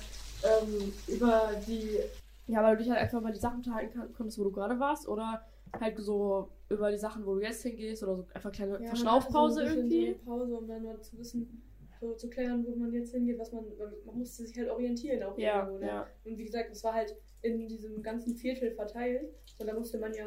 ähm, 0.44 0.94
über 1.08 1.52
die. 1.68 2.00
Ja, 2.48 2.64
weil 2.64 2.76
du 2.78 2.84
dich 2.84 2.90
halt 2.92 3.00
einfach 3.02 3.20
über 3.20 3.32
die 3.32 3.40
Sachen 3.40 3.58
unterhalten 3.58 3.94
kann- 3.94 4.14
konntest, 4.14 4.40
wo 4.40 4.44
du 4.46 4.52
gerade 4.52 4.80
warst, 4.80 5.08
oder 5.08 5.46
halt 5.80 5.98
so 6.00 6.50
über 6.70 6.90
die 6.92 6.98
Sachen, 6.98 7.26
wo 7.26 7.36
du 7.36 7.42
jetzt 7.42 7.62
hingehst, 7.64 8.04
oder 8.04 8.16
so 8.16 8.26
einfach 8.34 8.52
kleine 8.52 8.80
Ja, 8.82 8.88
Verschnaufpause 8.88 9.62
hatte 9.62 9.74
so 9.74 9.80
ein 9.82 9.90
bisschen 9.90 10.02
irgendwie. 10.02 10.22
So 10.26 10.32
eine 10.32 10.40
Pause, 10.40 10.58
um 10.58 10.68
dann 10.68 10.84
mal 10.84 11.02
zu 11.02 11.18
wissen, 11.18 11.62
so 12.00 12.14
zu 12.14 12.30
klären, 12.30 12.66
wo 12.66 12.76
man 12.76 12.94
jetzt 12.94 13.12
hingeht, 13.14 13.38
was 13.40 13.52
man, 13.52 13.66
man 14.06 14.18
musste 14.18 14.46
sich 14.46 14.58
halt 14.58 14.70
orientieren 14.70 15.24
auch 15.24 15.38
Ja, 15.38 15.60
irgendwo, 15.64 15.80
ne? 15.80 15.88
ja. 15.88 16.08
Und 16.26 16.38
wie 16.38 16.46
gesagt, 16.46 16.70
es 16.72 16.84
war 16.84 16.94
halt 16.94 17.16
in 17.42 17.68
diesem 17.68 18.02
ganzen 18.02 18.36
Viertel 18.36 18.72
verteilt 18.72 19.30
und 19.60 19.68
da 19.68 19.74
musste 19.74 19.98
man 20.00 20.14
ja 20.14 20.26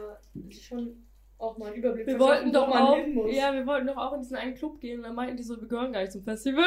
sich 0.48 0.66
schon 0.66 1.04
auch 1.38 1.56
mal 1.56 1.66
einen 1.68 1.76
Überblick 1.76 2.06
Wir 2.06 2.18
wollten 2.20 2.52
doch 2.52 2.66
wo 2.66 2.70
man 2.74 2.82
auch, 2.82 2.96
hin 2.96 3.14
muss. 3.14 3.34
ja, 3.34 3.54
wir 3.54 3.66
wollten 3.66 3.86
doch 3.86 3.96
auch 3.96 4.12
in 4.12 4.20
diesen 4.20 4.36
einen 4.36 4.54
Club 4.54 4.78
gehen, 4.80 4.98
und 4.98 5.04
dann 5.04 5.14
meinten 5.14 5.36
die 5.38 5.42
so, 5.42 5.58
wir 5.58 5.66
gehören 5.68 5.92
gar 5.92 6.00
nicht 6.00 6.12
zum 6.12 6.22
Festival. 6.22 6.64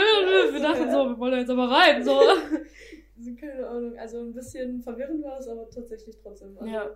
Und 0.48 0.54
wir 0.56 0.62
dachten 0.62 0.90
so, 0.90 1.10
wir 1.10 1.20
wollen 1.20 1.32
da 1.34 1.38
jetzt 1.40 1.52
aber 1.52 1.70
rein, 1.70 2.04
so. 2.04 2.20
Also, 3.16 3.36
keine 3.36 3.68
Ahnung, 3.68 3.98
also 3.98 4.20
ein 4.20 4.34
bisschen 4.34 4.82
verwirrend 4.82 5.24
war 5.24 5.38
es, 5.38 5.48
aber 5.48 5.70
tatsächlich 5.70 6.18
trotzdem. 6.22 6.58
Also, 6.58 6.72
Ja. 6.72 6.90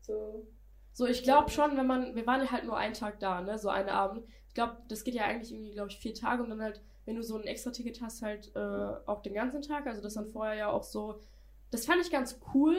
So, 0.00 0.46
So, 0.92 1.06
ich 1.06 1.22
glaube 1.22 1.50
schon, 1.50 1.76
wenn 1.76 1.86
man, 1.86 2.14
wir 2.16 2.26
waren 2.26 2.40
ja 2.42 2.50
halt 2.50 2.64
nur 2.64 2.76
einen 2.76 2.94
Tag 2.94 3.20
da, 3.20 3.40
ne, 3.42 3.58
so 3.58 3.68
einen 3.68 3.88
Abend. 3.88 4.24
Ich 4.48 4.54
glaube, 4.54 4.78
das 4.88 5.04
geht 5.04 5.14
ja 5.14 5.24
eigentlich 5.24 5.52
irgendwie, 5.52 5.70
glaube 5.72 5.90
ich, 5.90 5.98
vier 5.98 6.14
Tage 6.14 6.42
und 6.42 6.50
dann 6.50 6.60
halt, 6.62 6.82
wenn 7.04 7.14
du 7.16 7.22
so 7.22 7.36
ein 7.36 7.44
extra 7.44 7.70
Ticket 7.70 8.00
hast, 8.02 8.22
halt 8.22 8.50
äh, 8.56 8.58
auch 9.06 9.22
den 9.22 9.34
ganzen 9.34 9.62
Tag. 9.62 9.86
Also 9.86 10.02
das 10.02 10.14
dann 10.14 10.26
vorher 10.26 10.54
ja 10.54 10.70
auch 10.70 10.82
so, 10.82 11.20
das 11.70 11.86
fand 11.86 12.00
ich 12.02 12.10
ganz 12.10 12.40
cool. 12.54 12.76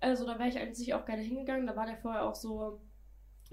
Also 0.00 0.26
da 0.26 0.38
wäre 0.38 0.48
ich 0.48 0.58
eigentlich 0.58 0.92
auch 0.94 1.04
gerne 1.06 1.22
hingegangen. 1.22 1.66
Da 1.66 1.76
waren 1.76 1.88
ja 1.88 1.96
vorher 1.96 2.24
auch 2.24 2.34
so 2.34 2.80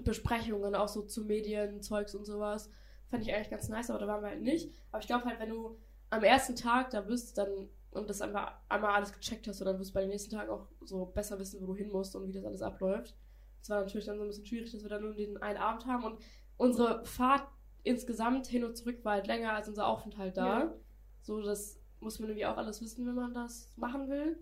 Besprechungen, 0.00 0.74
auch 0.74 0.88
so 0.88 1.02
zu 1.02 1.24
Medien, 1.24 1.80
Zeugs 1.82 2.14
und 2.14 2.24
sowas. 2.24 2.70
Fand 3.08 3.22
ich 3.22 3.32
eigentlich 3.32 3.50
ganz 3.50 3.68
nice, 3.68 3.90
aber 3.90 4.00
da 4.00 4.06
waren 4.08 4.22
wir 4.22 4.30
halt 4.30 4.42
nicht. 4.42 4.72
Aber 4.90 5.00
ich 5.00 5.06
glaube 5.06 5.24
halt, 5.26 5.38
wenn 5.38 5.50
du 5.50 5.76
am 6.10 6.24
ersten 6.24 6.56
Tag 6.56 6.90
da 6.90 7.00
bist, 7.00 7.38
dann 7.38 7.68
und 7.92 8.08
das 8.08 8.20
einmal, 8.20 8.52
einmal 8.68 8.94
alles 8.94 9.12
gecheckt 9.12 9.46
hast, 9.46 9.58
so, 9.58 9.64
dann 9.64 9.78
wirst 9.78 9.90
du 9.90 9.94
bei 9.94 10.00
den 10.00 10.10
nächsten 10.10 10.34
Tagen 10.34 10.50
auch 10.50 10.66
so 10.82 11.06
besser 11.06 11.38
wissen, 11.38 11.60
wo 11.60 11.66
du 11.66 11.76
hin 11.76 11.90
musst 11.90 12.16
und 12.16 12.26
wie 12.26 12.32
das 12.32 12.44
alles 12.44 12.62
abläuft. 12.62 13.14
Es 13.60 13.70
war 13.70 13.80
natürlich 13.80 14.06
dann 14.06 14.16
so 14.16 14.24
ein 14.24 14.28
bisschen 14.28 14.46
schwierig, 14.46 14.72
dass 14.72 14.82
wir 14.82 14.90
dann 14.90 15.02
nur 15.02 15.14
den 15.14 15.36
einen 15.42 15.58
Abend 15.58 15.86
haben 15.86 16.04
und 16.04 16.18
unsere 16.56 17.04
Fahrt 17.04 17.46
insgesamt 17.84 18.46
hin 18.46 18.64
und 18.64 18.76
zurück 18.76 19.04
war 19.04 19.14
halt 19.14 19.26
länger 19.26 19.52
als 19.52 19.68
unser 19.68 19.86
Aufenthalt 19.86 20.36
da. 20.36 20.60
Ja. 20.60 20.74
So, 21.20 21.40
das 21.42 21.80
muss 22.00 22.18
man 22.18 22.30
irgendwie 22.30 22.46
auch 22.46 22.56
alles 22.56 22.80
wissen, 22.80 23.06
wenn 23.06 23.14
man 23.14 23.34
das 23.34 23.72
machen 23.76 24.08
will. 24.08 24.38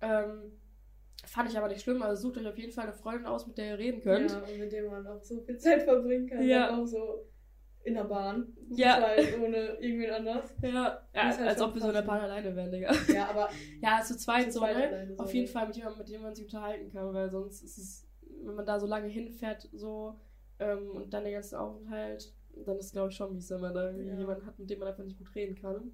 Ähm, 0.00 0.52
fand 1.24 1.50
ich 1.50 1.58
aber 1.58 1.68
nicht 1.68 1.82
schlimm, 1.82 2.02
also 2.02 2.28
sucht 2.28 2.38
euch 2.38 2.46
auf 2.46 2.58
jeden 2.58 2.72
Fall 2.72 2.84
eine 2.84 2.92
Freundin 2.92 3.26
aus, 3.26 3.46
mit 3.46 3.58
der 3.58 3.72
ihr 3.72 3.78
reden 3.78 4.00
könnt. 4.00 4.30
Ja, 4.30 4.38
und 4.38 4.58
mit 4.58 4.72
dem 4.72 4.86
man 4.86 5.06
auch 5.06 5.22
so 5.22 5.40
viel 5.40 5.58
Zeit 5.58 5.82
verbringen 5.82 6.28
kann. 6.28 6.42
Ja. 6.42 6.76
Auch 6.76 6.86
so 6.86 7.26
in 7.86 7.94
der 7.94 8.04
Bahn. 8.04 8.46
Ja. 8.70 8.98
zweit, 8.98 9.38
ohne 9.38 9.56
irgendwen 9.80 10.10
anders. 10.10 10.52
Ja, 10.60 11.00
ja 11.14 11.22
halt 11.22 11.40
als 11.40 11.60
ob 11.60 11.74
wir 11.74 11.80
so 11.80 11.88
in 11.88 11.94
der 11.94 12.02
Bahn 12.02 12.18
ne? 12.18 12.24
alleine 12.24 12.56
wären, 12.56 12.72
Digga. 12.72 12.92
Ja, 13.14 13.28
aber 13.28 13.48
Ja, 13.80 14.02
zu 14.02 14.16
zweit 14.16 14.52
Zu 14.52 14.58
so, 14.58 14.66
ne? 14.66 15.14
Auf 15.18 15.32
jeden? 15.32 15.46
Fall 15.46 15.68
mit 15.68 15.76
jemandem, 15.76 15.98
mit 16.00 16.08
dem 16.08 16.22
man 16.22 16.34
sich 16.34 16.44
unterhalten 16.44 16.90
kann, 16.90 17.14
weil 17.14 17.30
sonst 17.30 17.62
ist 17.62 17.78
es, 17.78 18.08
wenn 18.44 18.56
man 18.56 18.66
da 18.66 18.80
so 18.80 18.86
lange 18.86 19.06
hinfährt, 19.06 19.68
so, 19.72 20.18
ähm, 20.58 20.90
und 20.96 21.14
dann 21.14 21.22
den 21.22 21.34
ganzen 21.34 21.54
Aufenthalt, 21.56 22.34
dann 22.64 22.76
ist 22.78 22.86
es, 22.86 22.92
glaube 22.92 23.10
ich, 23.10 23.16
schon 23.16 23.32
mies, 23.32 23.50
wenn 23.50 23.60
man 23.60 23.72
da 23.72 23.90
Ja. 23.90 24.18
jemanden 24.18 24.44
hat, 24.46 24.58
mit 24.58 24.68
dem 24.68 24.80
man 24.80 24.88
einfach 24.88 25.04
nicht 25.04 25.18
gut 25.18 25.32
reden 25.34 25.54
kann. 25.54 25.92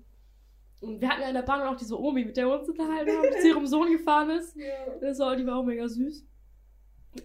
Und 0.80 1.00
wir 1.00 1.08
hatten 1.10 1.20
ja 1.20 1.28
in 1.28 1.34
der 1.34 1.42
Bahn 1.42 1.60
auch 1.62 1.76
diese 1.76 2.00
Omi, 2.00 2.24
mit 2.24 2.36
der 2.38 2.46
wir 2.46 2.58
uns 2.58 2.68
unterhalten 2.68 3.10
haben, 3.10 3.28
die 3.34 3.40
zu 3.40 3.48
ihrem 3.48 3.66
Sohn 3.66 3.92
gefahren 3.92 4.30
ist. 4.30 4.56
ja, 4.56 4.96
Das 5.00 5.18
war, 5.18 5.36
die 5.36 5.46
war 5.46 5.58
auch 5.58 5.64
mega 5.64 5.86
süß. 5.86 6.26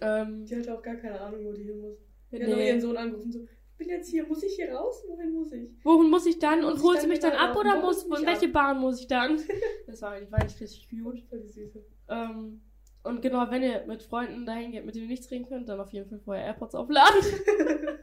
Ähm, 0.02 0.44
die 0.44 0.56
hatte 0.56 0.74
auch 0.74 0.82
gar 0.82 0.96
keine 0.96 1.18
Ahnung, 1.18 1.46
wo 1.46 1.52
die 1.52 1.64
hin 1.64 1.80
muss. 1.80 1.96
Die 2.30 2.36
nee. 2.36 2.42
hat 2.42 2.50
nur 2.50 2.60
ihren 2.60 2.80
Sohn 2.80 2.96
angerufen, 2.96 3.32
so, 3.32 3.46
bin 3.78 3.88
jetzt 3.88 4.08
hier, 4.10 4.26
muss 4.26 4.42
ich 4.42 4.54
hier 4.54 4.72
raus? 4.72 5.02
Wohin 5.08 5.32
muss 5.32 5.52
ich? 5.52 5.70
Wohin 5.84 6.10
muss 6.10 6.26
ich 6.26 6.38
dann? 6.38 6.62
Muss 6.62 6.82
Und 6.82 6.94
dann 6.94 7.00
sie 7.00 7.06
mich 7.06 7.20
dann 7.20 7.32
ab 7.32 7.56
oder 7.56 7.74
Wo 7.76 7.86
muss, 7.86 8.04
holst 8.04 8.10
du 8.10 8.14
in 8.16 8.26
welche 8.26 8.46
ab? 8.46 8.52
Bahn 8.52 8.80
muss 8.80 9.00
ich 9.00 9.06
dann? 9.06 9.40
Das 9.86 10.02
war 10.02 10.10
eigentlich, 10.12 10.30
war 10.30 10.40
eigentlich 10.40 10.60
richtig 10.60 10.88
cute. 10.90 11.22
Voll 11.28 11.40
die 11.40 11.48
Süße. 11.48 11.82
Ähm, 12.08 12.60
und 13.04 13.22
genau, 13.22 13.50
wenn 13.50 13.62
ihr 13.62 13.86
mit 13.86 14.02
Freunden 14.02 14.44
dahin 14.44 14.72
geht, 14.72 14.84
mit 14.84 14.94
denen 14.94 15.04
ihr 15.04 15.10
nichts 15.10 15.30
reden 15.30 15.46
könnt, 15.48 15.68
dann 15.68 15.80
auf 15.80 15.92
jeden 15.92 16.08
Fall 16.10 16.18
vorher 16.18 16.44
AirPods 16.44 16.74
aufladen. 16.74 17.22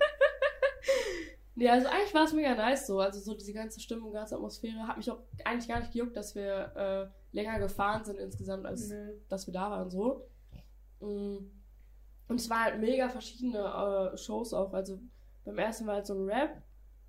nee, 1.56 1.70
also 1.70 1.88
eigentlich 1.88 2.14
war 2.14 2.24
es 2.24 2.34
mega 2.34 2.56
nice 2.56 2.88
so. 2.88 3.00
Also 3.00 3.20
so 3.20 3.36
diese 3.36 3.54
ganze 3.54 3.80
Stimmung, 3.80 4.14
ganze 4.14 4.36
Atmosphäre 4.36 4.88
hat 4.88 4.98
mich 4.98 5.12
auch 5.12 5.20
eigentlich 5.44 5.68
gar 5.68 5.80
nicht 5.80 5.92
gejuckt, 5.92 6.16
dass 6.16 6.34
wir 6.34 6.72
äh, 6.76 7.36
länger 7.36 7.60
gefahren 7.60 8.04
sind 8.04 8.18
insgesamt, 8.18 8.66
als 8.66 8.90
Nee. 8.90 9.14
dass 9.30 9.46
wir 9.46 9.54
da 9.54 9.70
waren 9.70 9.90
so. 9.92 10.28
Mm. 11.02 11.52
Und 12.28 12.40
es 12.40 12.50
waren 12.50 12.64
halt 12.64 12.80
mega 12.80 13.08
verschiedene 13.10 13.60
äh, 14.14 14.18
Shows 14.18 14.54
auch. 14.54 14.74
Also 14.74 15.00
beim 15.46 15.58
ersten 15.58 15.86
war 15.88 15.96
halt 15.96 16.06
so 16.06 16.14
ein 16.16 16.28
Rap. 16.30 16.62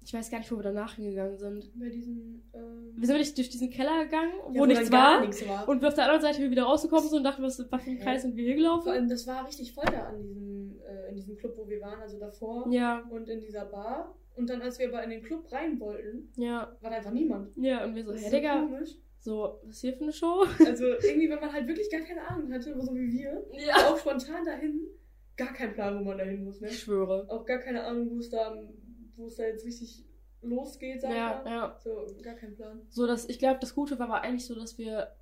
Ich 0.03 0.15
weiß 0.15 0.31
gar 0.31 0.39
nicht, 0.39 0.53
wo 0.53 0.57
wir 0.57 0.63
danach 0.63 0.95
hingegangen 0.95 1.37
sind. 1.37 1.73
Bei 1.81 1.89
diesen, 1.89 2.49
ähm, 2.55 2.93
Wir 2.97 3.07
sind 3.09 3.17
nicht 3.19 3.37
durch 3.37 3.49
diesen 3.51 3.71
Keller 3.71 4.05
gegangen, 4.05 4.31
wo, 4.47 4.53
ja, 4.55 4.67
nichts 4.67 4.83
dann 4.85 4.93
gar 4.93 5.15
war. 5.19 5.27
nichts 5.27 5.49
war. 5.49 5.69
Und 5.69 5.81
wir 5.81 5.89
auf 5.89 5.95
der 5.95 6.05
anderen 6.05 6.23
Seite 6.23 6.49
wieder 6.49 6.63
rausgekommen 6.63 7.09
sind 7.09 7.19
und 7.19 7.25
dachten, 7.25 7.43
was, 7.43 7.57
für 7.57 7.69
ein 7.73 7.99
Kreis 7.99 8.23
sind 8.23 8.37
wir 8.37 8.45
hier 8.45 8.55
gelaufen? 8.55 8.85
Vor 8.85 8.93
allem, 8.93 9.09
das 9.09 9.27
war 9.27 9.45
richtig 9.45 9.73
voll 9.75 9.85
da 9.87 10.05
an 10.05 10.23
diesem, 10.23 10.79
äh, 10.87 11.09
in 11.11 11.17
diesem 11.17 11.37
Club, 11.37 11.55
wo 11.57 11.69
wir 11.69 11.81
waren, 11.81 12.01
also 12.01 12.21
davor 12.21 12.69
Ja, 12.71 13.01
und 13.11 13.29
in 13.29 13.41
dieser 13.41 13.65
Bar. 13.65 14.15
Und 14.37 14.49
dann, 14.49 14.63
als 14.63 14.79
wir 14.79 14.89
aber 14.89 15.03
in 15.03 15.11
den 15.11 15.23
Club 15.25 15.51
rein 15.51 15.81
wollten, 15.81 16.31
ja, 16.37 16.77
war 16.83 16.91
da 16.91 16.97
einfach 16.99 17.11
niemand. 17.11 17.51
ja. 17.57 17.85
Und 17.85 17.97
wir 17.97 18.05
so, 18.05 18.15
so 18.15 18.31
Digga, 18.31 18.61
komisch. 18.61 18.91
so, 19.19 19.59
was 19.65 19.75
ist 19.77 19.81
hier 19.81 19.95
für 19.95 20.03
eine 20.05 20.13
Show? 20.13 20.45
Also 20.65 20.85
irgendwie, 20.85 21.29
wenn 21.31 21.41
man 21.41 21.53
halt 21.53 21.67
wirklich 21.67 21.91
gar 21.91 22.03
keine 22.03 22.21
Ahnung 22.29 22.53
hatte, 22.53 22.79
so 22.81 22.95
wie 22.95 23.11
wir, 23.13 23.45
Ja. 23.67 23.75
auch 23.91 23.99
spontan 23.99 24.45
dahin, 24.45 24.83
gar 25.37 25.53
kein 25.53 25.73
Plan, 25.75 25.99
wo 25.99 26.05
man 26.05 26.19
dahin 26.19 26.45
muss, 26.45 26.61
ne? 26.61 26.69
Ich 26.69 26.81
schwöre. 26.81 27.27
Auch 27.29 27.45
gar 27.45 27.59
keine 27.59 27.85
Ahnung, 27.85 28.11
wo 28.11 28.19
es 28.19 28.31
da, 28.31 28.57
wo 29.17 29.27
es 29.27 29.37
da 29.37 29.45
jetzt 29.45 29.65
richtig 29.65 30.05
losgeht, 30.43 31.01
sag 31.01 31.11
ich 31.11 31.17
Ja, 31.17 31.43
mal. 31.45 31.51
ja. 31.51 31.81
So, 31.83 32.07
gar 32.23 32.35
kein 32.35 32.55
Plan. 32.55 32.81
So, 32.89 33.07
dass, 33.07 33.29
ich 33.29 33.39
glaube, 33.39 33.59
das 33.61 33.75
Gute 33.75 33.99
war 33.99 34.07
aber 34.09 34.21
eigentlich 34.23 34.47
so, 34.47 34.55
dass 34.55 34.79
wir 34.79 35.13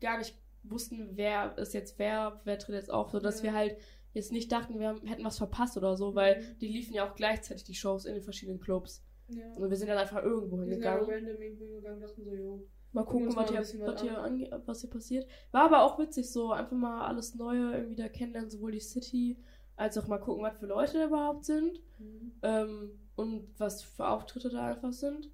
gar 0.00 0.18
nicht 0.18 0.36
wussten, 0.64 1.10
wer 1.14 1.56
ist 1.58 1.74
jetzt 1.74 1.98
wer, 1.98 2.40
wer 2.44 2.58
tritt 2.58 2.74
jetzt 2.74 2.90
auf, 2.90 3.10
so 3.10 3.20
dass 3.20 3.38
Ja. 3.38 3.44
wir 3.44 3.52
halt 3.54 3.76
jetzt 4.14 4.32
nicht 4.32 4.50
dachten, 4.50 4.78
wir 4.80 5.00
hätten 5.04 5.24
was 5.24 5.38
verpasst 5.38 5.76
oder 5.76 5.96
so, 5.96 6.14
weil 6.14 6.56
die 6.60 6.68
liefen 6.68 6.94
ja 6.94 7.08
auch 7.08 7.14
gleichzeitig 7.14 7.64
die 7.64 7.74
Shows 7.74 8.04
in 8.06 8.14
den 8.14 8.22
verschiedenen 8.22 8.60
Clubs. 8.60 9.04
Ja. 9.28 9.52
Und 9.56 9.68
wir 9.70 9.76
sind 9.76 9.88
dann 9.88 9.98
einfach 9.98 10.22
irgendwo 10.22 10.56
Wir 10.58 10.66
sind 10.66 10.82
ja 10.82 10.94
hingegangen. 10.94 11.10
random 11.26 11.42
irgendwo 11.42 11.64
hingegangen 11.66 12.02
und 12.02 12.08
dachten 12.08 12.24
so, 12.24 12.34
jo. 12.34 12.66
Mal 12.94 13.04
gucken, 13.04 13.26
was 13.28 13.34
mal 13.34 13.48
hier, 13.48 13.58
was 13.86 14.00
hier 14.00 14.18
an. 14.18 14.24
ange 14.24 14.62
was 14.66 14.80
hier 14.80 14.90
passiert. 14.90 15.26
War 15.52 15.64
aber 15.64 15.82
auch 15.82 15.98
witzig, 15.98 16.30
so 16.30 16.52
einfach 16.52 16.76
mal 16.76 17.06
alles 17.06 17.34
Neue 17.34 17.72
irgendwie 17.74 17.96
da 17.96 18.08
kennenlernen, 18.08 18.50
sowohl 18.50 18.72
die 18.72 18.80
City, 18.80 19.36
als 19.76 19.98
auch 19.98 20.06
mal 20.06 20.18
gucken, 20.18 20.42
was 20.44 20.56
für 20.58 20.66
Leute 20.66 20.98
da 20.98 21.06
überhaupt 21.06 21.44
sind. 21.44 21.80
Mhm. 21.98 22.32
Ähm, 22.42 22.98
und 23.16 23.48
was 23.58 23.82
für 23.82 24.08
Auftritte 24.08 24.48
da 24.48 24.66
einfach 24.66 24.92
sind. 24.92 25.30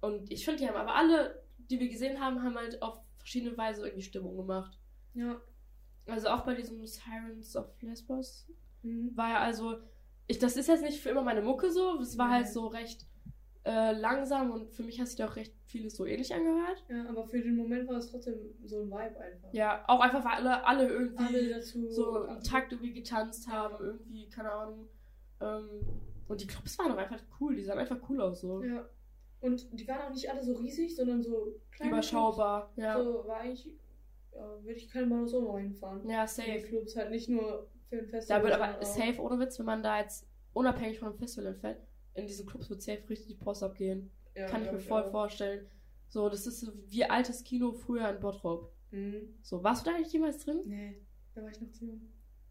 Und 0.00 0.30
ich 0.30 0.44
finde, 0.44 0.60
die 0.60 0.68
haben 0.68 0.76
aber 0.76 0.94
alle, 0.94 1.42
die 1.70 1.78
wir 1.80 1.88
gesehen 1.88 2.20
haben, 2.20 2.42
haben 2.42 2.56
halt 2.56 2.82
auf 2.82 3.00
verschiedene 3.18 3.56
Weise 3.56 3.84
irgendwie 3.84 4.02
Stimmung 4.02 4.36
gemacht. 4.36 4.78
Ja. 5.14 5.40
Also 6.06 6.28
auch 6.28 6.44
bei 6.44 6.54
diesem 6.54 6.86
Sirens 6.86 7.56
of 7.56 7.66
Lesbos 7.80 8.46
Mhm. 8.82 9.16
war 9.16 9.30
ja 9.30 9.38
also, 9.38 9.78
ich, 10.26 10.38
das 10.38 10.56
ist 10.56 10.68
jetzt 10.68 10.82
nicht 10.82 11.00
für 11.00 11.08
immer 11.08 11.22
meine 11.22 11.40
Mucke 11.40 11.70
so, 11.70 11.98
es 12.00 12.18
war 12.18 12.28
Nee. 12.28 12.34
halt 12.34 12.48
so 12.48 12.66
recht 12.66 13.06
äh, 13.64 13.92
langsam 13.92 14.50
und 14.50 14.70
für 14.72 14.82
mich 14.82 15.00
hat 15.00 15.08
sich 15.08 15.16
da 15.16 15.26
auch 15.26 15.36
recht 15.36 15.54
vieles 15.64 15.96
so 15.96 16.04
ähnlich 16.04 16.34
angehört. 16.34 16.84
Ja, 16.88 17.08
aber 17.08 17.24
für 17.26 17.40
den 17.40 17.56
Moment 17.56 17.88
war 17.88 17.96
es 17.96 18.10
trotzdem 18.10 18.34
so 18.64 18.80
ein 18.82 18.88
Vibe 18.90 19.18
einfach. 19.20 19.52
Ja, 19.52 19.84
auch 19.88 20.00
einfach, 20.00 20.22
weil 20.24 20.32
alle, 20.34 20.66
alle 20.66 20.88
irgendwie 20.88 21.24
Alle 21.24 21.48
dazu. 21.54 21.88
so 21.90 22.24
im 22.24 22.40
Takt 22.42 22.72
irgendwie 22.72 22.92
getanzt 22.92 23.48
haben, 23.48 23.76
irgendwie, 23.82 24.28
keine 24.28 24.52
Ahnung. 24.52 24.88
Ähm, 25.40 25.80
und 26.28 26.40
die 26.40 26.46
Clubs 26.46 26.78
waren 26.78 26.92
auch 26.92 26.96
einfach 26.98 27.20
cool, 27.40 27.56
die 27.56 27.62
sahen 27.64 27.78
einfach 27.78 27.98
cool 28.08 28.20
aus, 28.20 28.40
so. 28.42 28.62
Ja. 28.62 28.86
Und 29.40 29.78
die 29.78 29.86
waren 29.88 30.02
auch 30.02 30.10
nicht 30.14 30.30
alle 30.30 30.42
so 30.42 30.54
riesig, 30.54 30.94
sondern 30.96 31.22
so 31.22 31.60
klein. 31.70 31.88
Überschaubar, 31.90 32.72
ja. 32.76 33.02
So 33.02 33.26
war 33.26 33.38
eigentlich, 33.40 33.66
ja, 34.32 34.62
würde 34.62 34.72
ich 34.78 34.90
keine 34.90 35.06
Mal 35.06 35.26
so 35.26 35.56
hinfahren. 35.58 36.08
Ja, 36.08 36.24
Die 36.24 36.30
safe. 36.30 36.62
Clubs 36.68 36.96
halt 36.96 37.10
nicht 37.10 37.28
nur 37.28 37.68
für 37.88 37.96
ein 37.98 38.06
Festival. 38.06 38.40
Da 38.40 38.44
wird 38.46 38.54
aber 38.60 38.78
auch- 38.78 38.82
safe, 38.82 39.20
ohne 39.20 39.38
Witz, 39.38 39.58
wenn 39.58 39.66
man 39.66 39.82
da 39.82 40.00
jetzt 40.00 40.26
unabhängig 40.54 40.98
von 40.98 41.08
einem 41.08 41.18
Festival 41.18 41.46
entfällt, 41.46 41.78
in 42.14 42.26
diesen 42.26 42.46
Clubs 42.46 42.70
wird 42.70 42.82
safe 42.82 43.02
richtig 43.08 43.26
die 43.28 43.34
Post 43.44 43.62
abgehen. 43.62 44.10
Ja, 44.34 44.46
Kann 44.46 44.64
ich 44.64 44.72
mir 44.72 44.78
voll 44.80 45.02
auch. 45.02 45.10
vorstellen. 45.10 45.66
So, 46.08 46.28
das 46.28 46.46
ist 46.46 46.70
wie 46.88 47.04
altes 47.04 47.42
Kino 47.44 47.72
früher 47.72 48.08
in 48.08 48.20
Bottrop. 48.20 48.72
Mhm. 48.90 49.34
So, 49.42 49.62
warst 49.64 49.84
du 49.86 49.90
da 49.90 49.96
eigentlich 49.96 50.12
jemals 50.12 50.38
drin? 50.44 50.60
Nee, 50.64 51.00
da 51.34 51.42
war 51.42 51.50
ich 51.50 51.60
noch 51.60 51.70
zu 51.72 51.86
jung. 51.86 52.00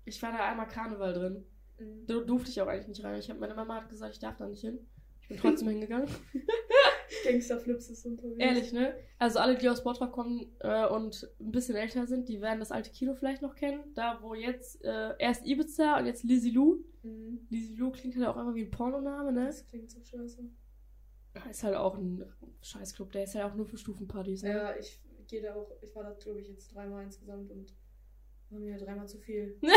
Ich 0.05 0.21
war 0.21 0.31
da 0.31 0.49
einmal 0.49 0.67
Karneval 0.67 1.13
drin. 1.13 1.45
Mhm. 1.79 2.05
Da 2.07 2.19
durfte 2.19 2.49
ich 2.49 2.61
auch 2.61 2.67
eigentlich 2.67 2.87
nicht 2.89 3.03
rein. 3.03 3.19
Ich 3.19 3.29
hab, 3.29 3.39
meine 3.39 3.55
Mama 3.55 3.75
hat 3.75 3.89
gesagt, 3.89 4.13
ich 4.13 4.19
darf 4.19 4.35
da 4.37 4.47
nicht 4.47 4.61
hin. 4.61 4.79
Ich 5.21 5.27
bin 5.29 5.37
trotzdem 5.37 5.67
hingegangen. 5.69 6.09
Gangsterflips 7.23 7.89
ist 7.89 8.05
unterwegs. 8.05 8.39
Ehrlich, 8.39 8.73
ne? 8.73 8.95
Also 9.19 9.39
alle, 9.39 9.57
die 9.57 9.69
aus 9.69 9.83
Bottrop 9.83 10.11
kommen 10.11 10.55
äh, 10.59 10.87
und 10.87 11.29
ein 11.39 11.51
bisschen 11.51 11.75
älter 11.75 12.07
sind, 12.07 12.29
die 12.29 12.41
werden 12.41 12.59
das 12.59 12.71
alte 12.71 12.91
Kino 12.91 13.13
vielleicht 13.13 13.41
noch 13.41 13.55
kennen. 13.55 13.83
Da, 13.95 14.19
wo 14.21 14.33
jetzt 14.33 14.83
äh, 14.83 15.13
erst 15.19 15.45
Ibiza 15.45 15.99
und 15.99 16.05
jetzt 16.05 16.23
Lizzie 16.23 16.51
Lou. 16.51 16.83
Mhm. 17.03 17.47
Lizzie 17.49 17.75
Lou 17.75 17.91
klingt 17.91 18.15
halt 18.15 18.27
auch 18.27 18.37
immer 18.37 18.55
wie 18.55 18.63
ein 18.63 18.71
Pornoname, 18.71 19.31
ne? 19.31 19.45
Das 19.47 19.65
klingt 19.65 19.91
so 19.91 20.01
scheiße. 20.03 20.43
Ist 21.49 21.63
halt 21.63 21.75
auch 21.75 21.97
ein 21.97 22.23
Scheißclub, 22.61 23.11
der 23.11 23.23
ist 23.23 23.35
halt 23.35 23.45
auch 23.45 23.55
nur 23.55 23.65
für 23.65 23.77
Stufenpartys, 23.77 24.43
ne? 24.43 24.49
Ja, 24.49 24.75
ich 24.75 25.01
gehe 25.27 25.41
da 25.41 25.55
auch, 25.55 25.71
ich 25.81 25.95
war 25.95 26.03
da 26.03 26.11
glaube 26.11 26.41
ich 26.41 26.49
jetzt 26.49 26.73
dreimal 26.75 27.03
insgesamt 27.03 27.49
und 27.49 27.73
war 28.49 28.59
mir 28.59 28.77
dreimal 28.77 29.07
zu 29.07 29.17
viel. 29.17 29.59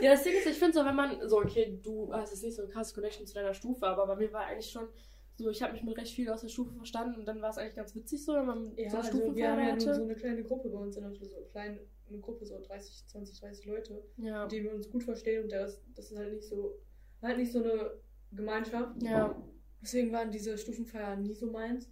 Ja, 0.00 0.12
das 0.12 0.22
Ding 0.22 0.34
ist, 0.34 0.46
ich 0.46 0.58
finde 0.58 0.74
so, 0.74 0.84
wenn 0.84 0.96
man, 0.96 1.28
so, 1.28 1.38
okay, 1.38 1.78
du 1.82 2.12
hast 2.12 2.30
jetzt 2.30 2.42
nicht 2.42 2.54
so 2.54 2.62
ein 2.62 2.68
krasses 2.68 2.94
Connection 2.94 3.26
zu 3.26 3.34
deiner 3.34 3.54
Stufe, 3.54 3.86
aber 3.86 4.06
bei 4.06 4.16
mir 4.16 4.32
war 4.32 4.44
eigentlich 4.46 4.70
schon 4.70 4.88
so, 5.36 5.50
ich 5.50 5.62
habe 5.62 5.72
mich 5.72 5.82
mit 5.82 5.96
recht 5.98 6.14
viel 6.14 6.28
aus 6.30 6.42
der 6.42 6.48
Stufe 6.48 6.72
verstanden 6.74 7.18
und 7.18 7.26
dann 7.26 7.40
war 7.42 7.50
es 7.50 7.58
eigentlich 7.58 7.74
ganz 7.76 7.94
witzig 7.94 8.24
so, 8.24 8.34
wenn 8.34 8.46
man 8.46 8.76
Ja, 8.76 8.90
so 8.90 8.96
eine 8.98 9.06
also 9.08 9.34
wir 9.36 9.50
haben 9.50 9.58
ja 9.58 9.64
nur 9.66 9.72
hatte. 9.74 9.94
so 9.94 10.02
eine 10.02 10.14
kleine 10.14 10.42
Gruppe 10.44 10.68
bei 10.68 10.78
uns 10.78 10.96
in 10.96 11.02
der 11.02 11.12
Schule, 11.12 11.28
so 11.28 11.40
klein, 11.50 11.80
eine 12.08 12.18
Gruppe, 12.20 12.44
so 12.46 12.60
30, 12.60 13.06
20, 13.08 13.40
30 13.40 13.66
Leute, 13.66 14.04
Ja. 14.18 14.42
mit 14.44 14.52
denen 14.52 14.66
wir 14.66 14.74
uns 14.74 14.88
gut 14.90 15.02
verstehen 15.02 15.42
und 15.44 15.52
das, 15.52 15.82
das 15.96 16.10
ist 16.12 16.18
halt 16.18 16.32
nicht 16.32 16.44
so, 16.46 16.78
halt 17.22 17.38
nicht 17.38 17.50
so 17.52 17.62
eine 17.64 17.90
Gemeinschaft. 18.32 19.02
Ja. 19.02 19.34
Deswegen 19.82 20.12
waren 20.12 20.30
diese 20.30 20.56
Stufenfeiern 20.56 21.22
nie 21.22 21.34
so 21.34 21.46
meins. 21.50 21.90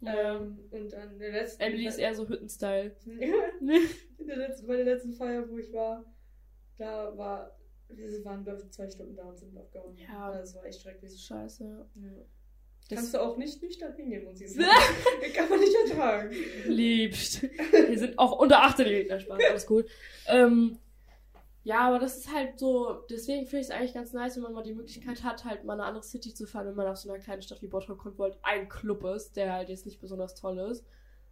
ja. 0.00 0.36
Ähm, 0.36 0.58
und 0.70 0.92
dann 0.92 1.18
der 1.18 1.32
letzten. 1.32 1.62
Emily 1.62 1.86
ist 1.86 1.98
eher 1.98 2.14
so 2.14 2.28
Hüttenstyle. 2.28 2.94
in 3.06 3.20
der 4.26 4.36
letzten, 4.36 4.66
bei 4.66 4.76
der 4.76 4.84
letzten 4.86 5.12
Feier, 5.12 5.48
wo 5.48 5.58
ich 5.58 5.72
war, 5.72 6.04
da 6.76 7.16
war, 7.16 7.56
wir 7.88 8.24
waren 8.24 8.42
glaube 8.44 8.62
ich 8.62 8.70
zwei 8.70 8.88
Stunden 8.88 9.14
da 9.16 9.24
und 9.24 9.38
sind 9.38 9.56
abgehauen. 9.56 9.96
Ja. 9.96 10.32
Das 10.32 10.54
war 10.54 10.64
echt 10.64 10.80
schrecklich. 10.80 11.18
Scheiße. 11.20 11.86
Ja. 11.94 12.24
Das 12.88 12.98
Kannst 12.98 13.14
du 13.14 13.18
auch 13.20 13.36
nicht 13.36 13.62
nüchtern 13.62 13.94
hingehen, 13.94 14.24
muss 14.24 14.40
ich 14.40 14.52
sagen. 14.52 14.66
Kann 15.34 15.48
man 15.48 15.60
nicht 15.60 15.74
ertragen. 15.74 16.34
liebst. 16.66 17.42
Wir 17.42 17.98
sind 17.98 18.18
auch 18.18 18.38
unter 18.38 18.62
18 18.62 18.84
Gegner 18.86 19.20
Spaß, 19.20 19.38
alles 19.48 19.66
gut. 19.66 19.86
Ähm, 20.26 20.78
ja, 21.62 21.80
aber 21.80 21.98
das 21.98 22.16
ist 22.16 22.34
halt 22.34 22.58
so, 22.58 23.04
deswegen 23.10 23.46
finde 23.46 23.60
ich 23.60 23.68
es 23.68 23.70
eigentlich 23.70 23.94
ganz 23.94 24.12
nice, 24.12 24.36
wenn 24.36 24.42
man 24.42 24.54
mal 24.54 24.62
die 24.62 24.74
Möglichkeit 24.74 25.22
hat, 25.22 25.44
halt 25.44 25.64
mal 25.64 25.74
eine 25.74 25.84
andere 25.84 26.02
City 26.02 26.32
zu 26.32 26.46
fahren, 26.46 26.66
wenn 26.66 26.74
man 26.74 26.86
aus 26.86 27.02
so 27.02 27.10
einer 27.10 27.22
kleinen 27.22 27.42
Stadt 27.42 27.60
wie 27.62 27.68
Bottrop 27.68 28.02
halt 28.18 28.38
ein 28.42 28.68
Club 28.68 29.04
ist, 29.04 29.36
der 29.36 29.52
halt 29.52 29.68
jetzt 29.68 29.84
nicht 29.86 30.00
besonders 30.00 30.34
toll 30.34 30.58
ist. 30.58 30.84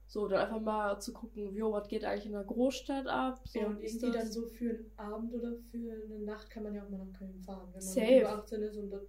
So, 0.07 0.27
dann 0.27 0.40
einfach 0.40 0.61
mal 0.61 0.99
zu 1.01 1.12
gucken, 1.12 1.55
jo, 1.55 1.72
was 1.72 1.88
geht 1.88 2.05
eigentlich 2.05 2.27
in 2.27 2.33
der 2.33 2.44
Großstadt 2.44 3.07
ab? 3.07 3.42
So, 3.44 3.59
Ja, 3.61 3.66
und 3.66 3.81
wie 3.81 3.85
ist 3.85 4.03
irgendwie 4.03 4.18
dann 4.18 4.31
so 4.31 4.46
für 4.46 4.70
einen 4.70 4.92
Abend 4.96 5.35
oder 5.35 5.53
für 5.70 5.77
eine 5.77 6.25
Nacht 6.25 6.49
kann 6.49 6.62
man 6.62 6.75
ja 6.75 6.83
auch 6.83 6.88
mal 6.88 6.99
nach 7.05 7.18
Köln 7.18 7.38
fahren, 7.44 7.68
wenn 7.75 7.85
man 7.85 7.94
Safe. 7.94 8.20
über 8.20 8.31
18 8.38 8.62
ist 8.62 8.77
und 8.77 8.90
das 8.90 9.03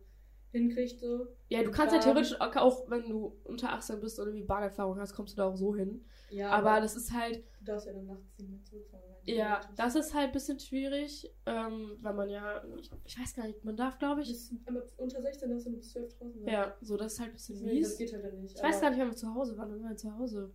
hinkriegt 0.52 1.00
so. 1.00 1.28
Ja, 1.50 1.64
du 1.64 1.72
kannst 1.72 1.94
ja 1.94 2.00
Bahn. 2.00 2.24
theoretisch 2.24 2.40
auch- 2.42 2.90
wenn 2.90 3.08
du 3.10 3.36
unter 3.44 3.72
18 3.74 4.00
bist 4.00 4.20
oder 4.20 4.30
irgendwie 4.30 4.46
Bahnerfahrung 4.46 4.98
hast, 5.00 5.14
kommst 5.14 5.34
du 5.34 5.38
da 5.38 5.48
auch 5.48 5.56
so 5.56 5.76
hin. 5.76 6.04
Ja, 6.32 6.52
Aber 6.52 6.80
das 6.82 6.96
ist 6.96 7.12
halt, 7.14 7.44
du 7.60 7.66
darfst 7.66 7.88
ja 7.88 7.94
dann 7.94 8.06
nachts 8.06 8.38
nicht 8.38 8.50
mehr 8.52 8.64
zurückfahren. 8.64 9.04
ja, 9.26 9.62
das 9.76 9.96
ist 9.96 10.14
halt 10.14 10.28
ein 10.28 10.32
bisschen 10.32 10.60
schwierig, 10.60 11.32
ähm, 11.46 11.98
weil 12.02 12.14
man 12.14 12.30
ja, 12.30 12.64
ich, 12.78 12.92
ich 13.06 13.20
weiß 13.20 13.36
gar 13.36 13.48
nicht, 13.48 13.64
man 13.66 13.76
darf, 13.76 13.98
glaube 14.00 14.22
ich, 14.22 14.28
Bis, 14.30 14.54
aber 14.66 14.84
unter 14.98 15.22
16 15.22 15.50
darfst 15.50 15.66
du 15.68 15.72
bis 15.76 15.92
12 15.92 16.14
draußen 16.18 16.40
sein. 16.44 16.54
Ja, 16.54 16.76
so 16.82 16.98
das 16.98 17.14
ist 17.14 17.20
halt 17.20 17.30
ein 17.32 17.34
bisschen 17.34 17.56
Deswegen, 17.60 17.82
das 17.82 17.90
mies. 17.90 17.98
geht 17.98 18.14
halt 18.14 18.26
dann 18.26 18.42
nicht. 18.42 18.56
Ich 18.58 18.64
weiß 18.64 18.82
gar 18.82 18.90
nicht, 18.92 19.00
wann 19.00 19.10
wir 19.10 19.16
zu 19.16 19.34
Hause 19.34 19.58
waren. 19.58 19.72
Wann 19.72 19.82
waren 19.82 19.90
wir 19.90 19.98
zu 19.98 20.16
Hause? 20.18 20.54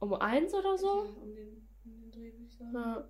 Um 0.00 0.14
eins 0.14 0.54
oder 0.54 0.78
so? 0.78 0.86
Ja, 1.04 1.10
um 1.22 1.34
den, 1.34 1.68
um 1.84 2.00
den 2.00 2.10
Dreh, 2.10 2.32
würde 2.32 2.44
ich 2.46 2.56
sagen. 2.56 2.72
Ja. 2.74 3.08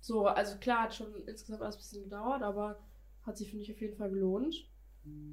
So, 0.00 0.26
also 0.26 0.58
klar, 0.58 0.84
hat 0.84 0.94
schon 0.94 1.14
insgesamt 1.26 1.62
alles 1.62 1.76
ein 1.76 1.78
bisschen 1.78 2.02
gedauert, 2.04 2.42
aber 2.42 2.80
hat 3.22 3.36
sich, 3.36 3.48
finde 3.50 3.62
ich, 3.64 3.70
auf 3.72 3.80
jeden 3.80 3.96
Fall 3.96 4.10
gelohnt. 4.10 4.68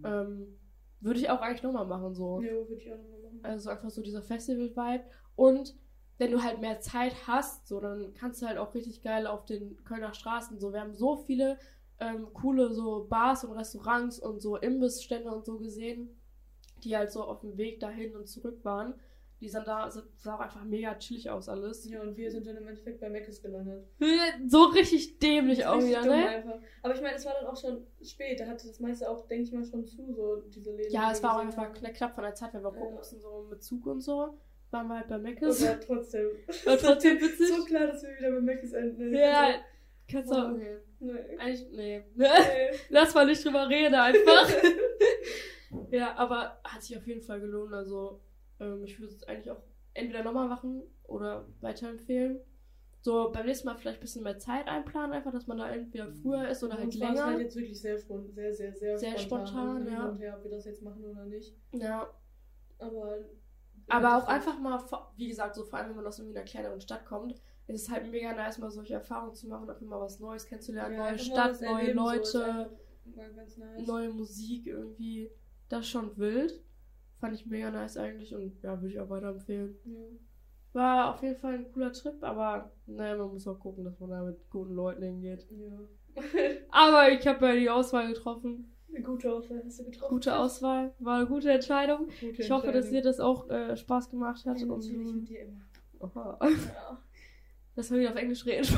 Ähm, 0.04 0.60
würde 1.02 1.20
ich 1.20 1.30
auch 1.30 1.42
eigentlich 1.42 1.64
nochmal 1.64 1.86
machen, 1.86 2.14
so. 2.14 2.42
Ja, 2.42 2.52
würde 2.52 2.76
ich 2.76 2.92
auch 2.92 2.98
nochmal 2.98 3.20
machen. 3.22 3.40
Also 3.44 3.70
einfach 3.70 3.90
so 3.90 4.02
dieser 4.02 4.22
Festival-Vibe. 4.22 5.04
Und 5.36 5.76
wenn 6.18 6.32
du 6.32 6.44
halt 6.44 6.60
mehr 6.60 6.82
Zeit 6.82 7.16
hast, 7.28 7.68
so, 7.68 7.80
dann 7.80 8.14
kannst 8.14 8.42
du 8.42 8.48
halt 8.48 8.58
auch 8.58 8.74
richtig 8.74 9.02
geil 9.02 9.26
auf 9.26 9.46
den 9.46 9.82
Kölner 9.86 10.14
Straßen, 10.14 10.60
so. 10.60 10.74
Wir 10.74 10.82
haben 10.82 10.94
so 10.94 11.18
viele 11.18 11.58
ähm, 12.00 12.28
coole 12.34 12.74
so 12.74 13.08
Bars 13.10 13.44
und 13.44 13.58
Restaurants 13.58 14.20
und 14.20 14.42
so 14.42 14.58
Imbissstände 14.58 15.32
und 15.32 15.46
so 15.46 15.58
gesehen, 15.58 16.10
die 16.84 16.96
halt 16.96 17.12
so 17.12 17.24
auf 17.24 17.42
dem 17.42 17.58
Weg 17.58 17.80
dahin 17.80 18.16
und 18.16 18.28
zurück 18.28 18.60
waren. 18.64 18.94
Die 19.42 19.48
sind 19.48 19.66
da, 19.68 19.90
sah 19.90 20.04
sah 20.18 20.36
auch 20.36 20.40
einfach 20.42 20.64
mega 20.66 20.94
chillig 20.96 21.30
aus 21.30 21.48
alles. 21.48 21.90
Ja, 21.90 22.02
und 22.02 22.18
wir 22.18 22.30
sind 22.30 22.46
dann 22.46 22.58
im 22.58 22.68
Endeffekt 22.68 23.00
bei 23.00 23.10
Mc's 23.10 23.42
gelandet. 23.42 23.86
So 24.48 24.66
richtig 24.66 25.18
dämlich 25.20 25.66
auch 25.66 25.82
wieder, 25.82 26.04
ne? 26.04 26.28
einfach. 26.28 26.60
Aber 26.84 26.94
ich 26.94 27.02
meine, 27.02 27.16
es 27.16 27.26
war 27.26 27.34
dann 27.40 27.46
auch 27.48 27.56
schon 27.56 27.88
spät. 28.04 28.40
Da 28.42 28.48
hatte 28.48 28.68
das 28.68 28.80
meiste 28.82 29.10
auch, 29.10 29.28
denke 29.28 29.44
ich 29.46 29.52
mal, 29.54 29.64
schon 29.64 29.86
zu, 29.86 30.14
so 30.14 30.42
diese 30.48 30.76
Läden. 30.76 30.92
Ja, 30.92 31.12
es 31.12 31.24
war 31.24 31.36
auch 31.38 31.40
einfach 31.40 31.72
knapp 31.72 32.16
von 32.16 32.24
der 32.26 32.36
Zeit, 32.36 32.54
wenn 32.54 32.64
wir 32.64 32.72
gucken 32.72 32.90
Ja. 32.90 32.96
mussten, 32.98 33.20
so 33.22 33.48
mit 33.50 33.64
Zug 33.64 33.86
und 33.86 34.02
so. 34.02 34.38
Waren 34.72 34.88
wir 34.88 34.98
halt 34.98 35.08
bei 35.08 35.18
Mc's. 35.18 35.66
Aber 35.66 35.80
trotzdem. 35.80 36.28
War 36.66 36.78
trotzdem 36.78 37.18
witzig. 37.22 37.48
So 37.48 37.64
klar, 37.64 37.88
dass 37.88 38.04
wir 38.04 38.10
wieder 38.18 38.32
bei 38.32 38.42
Mc's 38.42 38.74
enden. 38.74 39.14
Ja, 39.16 39.54
kannst 40.12 40.32
du 40.32 40.36
auch. 40.36 40.52
Okay. 40.52 40.78
Nee. 41.00 41.14
Eigentlich, 41.40 41.66
nee. 41.72 42.04
Nee. 42.14 42.28
Lass 42.90 43.14
mal 43.16 43.26
nicht 43.26 43.44
drüber 43.46 43.70
reden, 43.70 43.96
einfach. 43.96 44.50
ja, 45.92 46.14
aber 46.16 46.60
hat 46.64 46.84
sich 46.84 46.98
auf 46.98 47.08
jeden 47.08 47.22
Fall 47.22 47.40
gelohnt. 47.40 47.74
Also, 47.74 48.20
ähm, 48.60 48.84
ich 48.84 49.00
würde 49.00 49.14
es 49.14 49.24
eigentlich 49.24 49.52
auch 49.52 49.62
entweder 49.94 50.24
nochmal 50.24 50.48
machen 50.48 50.84
oder 51.04 51.48
weiterempfehlen. 51.62 52.40
So, 53.02 53.32
beim 53.32 53.46
nächsten 53.46 53.66
Mal 53.68 53.78
vielleicht 53.78 54.00
ein 54.00 54.02
bisschen 54.02 54.24
mehr 54.24 54.38
Zeit 54.40 54.68
einplanen, 54.68 55.14
einfach, 55.14 55.32
dass 55.32 55.48
man 55.48 55.58
da 55.58 55.70
entweder 55.70 56.12
früher 56.12 56.50
ist 56.50 56.62
oder 56.64 56.74
halt 56.74 56.86
Uns 56.86 57.00
war 57.00 57.10
es 57.10 57.16
länger. 57.16 57.26
halt 57.28 57.40
jetzt 57.40 57.56
wirklich 57.56 57.80
sehr 57.82 57.98
spontan, 57.98 58.34
sehr, 58.36 58.54
sehr, 58.54 58.74
sehr, 58.74 58.98
Sehr 58.98 59.18
spontan, 59.18 59.78
Also 59.78 59.84
hin 59.86 59.94
ja. 59.94 60.06
Und 60.10 60.16
her, 60.20 60.36
ob 60.38 60.44
wir 60.44 60.52
das 60.52 60.66
jetzt 60.66 60.82
machen 60.84 61.06
oder 61.06 61.26
nicht. 61.26 61.56
Ja, 61.72 62.10
Aber. 62.78 63.20
aber 63.88 64.18
auch 64.18 64.28
einfach 64.28 64.60
mal, 64.60 64.84
wie 65.16 65.30
gesagt, 65.30 65.56
so 65.56 65.64
vor 65.64 65.80
allem, 65.80 65.90
wenn 65.90 65.96
man 65.96 66.08
aus 66.08 66.20
irgendwie 66.20 66.38
einer 66.38 66.46
kleineren 66.46 66.82
Stadt 66.82 67.06
kommt, 67.06 67.36
ist 67.68 67.84
es 67.84 67.90
halt 67.90 68.10
mega 68.12 68.34
nice, 68.34 68.58
mal 68.58 68.70
solche 68.70 68.96
Erfahrungen 68.96 69.34
zu 69.34 69.48
machen, 69.48 69.70
auch 69.70 69.80
immer 69.80 70.02
was 70.02 70.20
Neues 70.20 70.46
kennenzulernen, 70.46 70.96
Ja, 70.96 71.10
neue 71.10 71.20
Stadt, 71.20 71.62
neue 71.62 71.86
so 71.88 71.94
Leute. 71.94 72.70
ganz 73.16 73.58
nice. 73.58 73.88
neue 73.88 74.10
Musik 74.10 74.68
irgendwie. 74.68 75.32
Das 75.70 75.82
ist 75.82 75.90
schon 75.90 76.18
wild. 76.18 76.62
Fand 77.20 77.36
ich 77.36 77.46
mega 77.46 77.70
nice 77.70 77.98
eigentlich 77.98 78.34
und 78.34 78.62
ja, 78.62 78.82
würde 78.82 78.94
ich 78.94 79.00
auch 79.00 79.10
weiterempfehlen. 79.10 79.76
Ja. 79.86 80.00
War 80.72 81.14
auf 81.14 81.24
jeden 81.24 81.36
Fall 81.36 81.56
ein 81.56 81.72
cooler 81.72 81.92
Trip, 81.92 82.24
aber 82.24 82.72
naja, 82.86 83.18
man 83.18 83.30
muss 83.30 83.48
auch 83.48 83.60
gucken, 83.60 83.84
dass 83.84 84.00
man 84.00 84.10
da 84.10 84.24
mit 84.24 84.50
guten 84.50 84.76
Leuten 84.76 85.04
hingeht. 85.04 85.48
Ja. 85.50 86.24
Aber 86.70 87.12
ich 87.12 87.26
habe 87.28 87.48
ja 87.48 87.56
die 87.56 87.70
Auswahl 87.70 88.08
getroffen. 88.08 88.72
Eine 88.90 89.04
gute 89.04 89.32
Auswahl 89.32 89.62
hast 89.66 89.80
du 89.80 89.86
getroffen. 89.86 90.14
Gute 90.14 90.36
Auswahl, 90.36 90.94
war 91.00 91.18
eine 91.18 91.28
gute 91.28 91.52
Entscheidung. 91.52 92.08
Gute 92.20 92.42
Ich 92.42 92.52
hoffe, 92.52 92.72
dass 92.72 92.90
dir 92.90 92.98
Entscheidung. 92.98 93.04
das 93.04 93.20
auch 93.20 93.50
äh, 93.50 93.76
Spaß 93.78 94.10
gemacht 94.10 94.46
hat. 94.46 94.60
Ja, 94.60 94.68
und, 94.68 94.80
natürlich 94.80 95.14
mit 95.14 95.30
dir 95.30 95.42
immer. 95.42 95.62
Aha. 96.02 96.38
Ja. 96.42 97.04
Lass 97.76 97.90
mal 97.90 98.00
wieder 98.00 98.12
auf 98.12 98.16
Englisch 98.16 98.46
reden. 98.46 98.66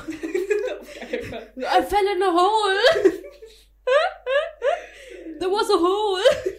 Auf 0.82 0.96
keinen 0.96 1.24
Fall. 1.24 1.54
I 1.58 1.84
fell 1.84 2.08
in 2.16 2.24
a 2.24 2.32
hole! 2.32 3.22
There 5.40 5.50
was 5.52 5.70
a 5.70 5.78
hole! 5.80 6.58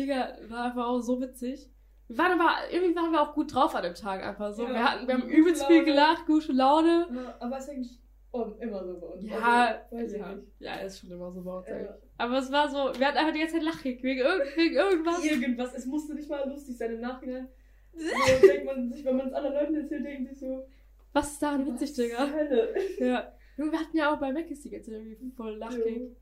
Digga, 0.00 0.36
war 0.48 0.64
einfach 0.64 0.86
auch 0.86 1.00
so 1.00 1.20
witzig. 1.20 1.70
Wir 2.08 2.18
waren 2.18 2.40
aber, 2.40 2.72
irgendwie 2.72 2.96
waren 2.96 3.12
wir 3.12 3.20
auch 3.20 3.34
gut 3.34 3.54
drauf 3.54 3.74
an 3.74 3.84
dem 3.84 3.94
Tag 3.94 4.24
einfach 4.24 4.52
so. 4.52 4.64
Ja, 4.64 4.70
wir 4.72 4.84
hatten, 4.84 5.06
wir 5.06 5.14
haben 5.14 5.28
übelst 5.28 5.64
viel 5.66 5.76
Laune. 5.76 5.86
gelacht, 5.86 6.26
gute 6.26 6.52
Laune. 6.52 7.06
Ja, 7.14 7.36
aber 7.38 7.58
ist 7.58 7.70
eigentlich 7.70 8.00
immer 8.32 8.84
so 8.84 8.98
bei 8.98 9.06
uns. 9.06 9.24
Ja, 9.24 9.82
also, 9.90 9.96
weiß 9.96 10.12
ja, 10.12 10.38
ja, 10.58 10.74
ist 10.80 11.00
schon 11.00 11.10
immer 11.10 11.30
so 11.30 11.42
bei 11.42 11.52
uns 11.52 11.68
Ja. 11.68 11.96
Aber 12.18 12.38
es 12.38 12.50
war 12.50 12.68
so, 12.68 12.98
wir 12.98 13.06
hatten 13.06 13.18
einfach 13.18 13.32
die 13.32 13.40
ganze 13.40 13.54
Zeit 13.54 13.62
Lachig 13.62 14.02
wegen, 14.02 14.20
irgend, 14.20 14.56
wegen 14.56 14.74
irgendwas. 14.74 15.24
Irgendwas, 15.24 15.74
es 15.74 15.86
musste 15.86 16.14
nicht 16.14 16.28
mal 16.28 16.48
lustig 16.48 16.76
sein 16.76 16.94
im 16.94 17.00
Nachhinein. 17.00 17.48
So 17.92 18.46
denkt 18.46 18.66
man 18.66 18.92
sich, 18.92 19.04
wenn 19.04 19.16
man 19.16 19.28
es 19.28 19.32
anderen 19.32 19.54
Leuten 19.54 19.74
erzählt, 19.74 20.04
denkt 20.04 20.30
sich 20.30 20.38
so, 20.40 20.66
Was 21.12 21.32
ist 21.32 21.42
daran 21.42 21.66
witzig, 21.66 21.92
Digga? 21.94 22.28
Hölle? 22.28 22.74
Ja. 22.98 23.32
Wir 23.56 23.78
hatten 23.78 23.96
ja 23.96 24.14
auch 24.14 24.18
bei 24.18 24.32
Mac 24.32 24.50
ist 24.50 24.64
die 24.64 24.70
ganze 24.70 24.90
Zeit 24.90 25.00
irgendwie 25.00 25.30
voll 25.30 25.56
lachig. 25.56 25.84
Ja. 25.86 26.16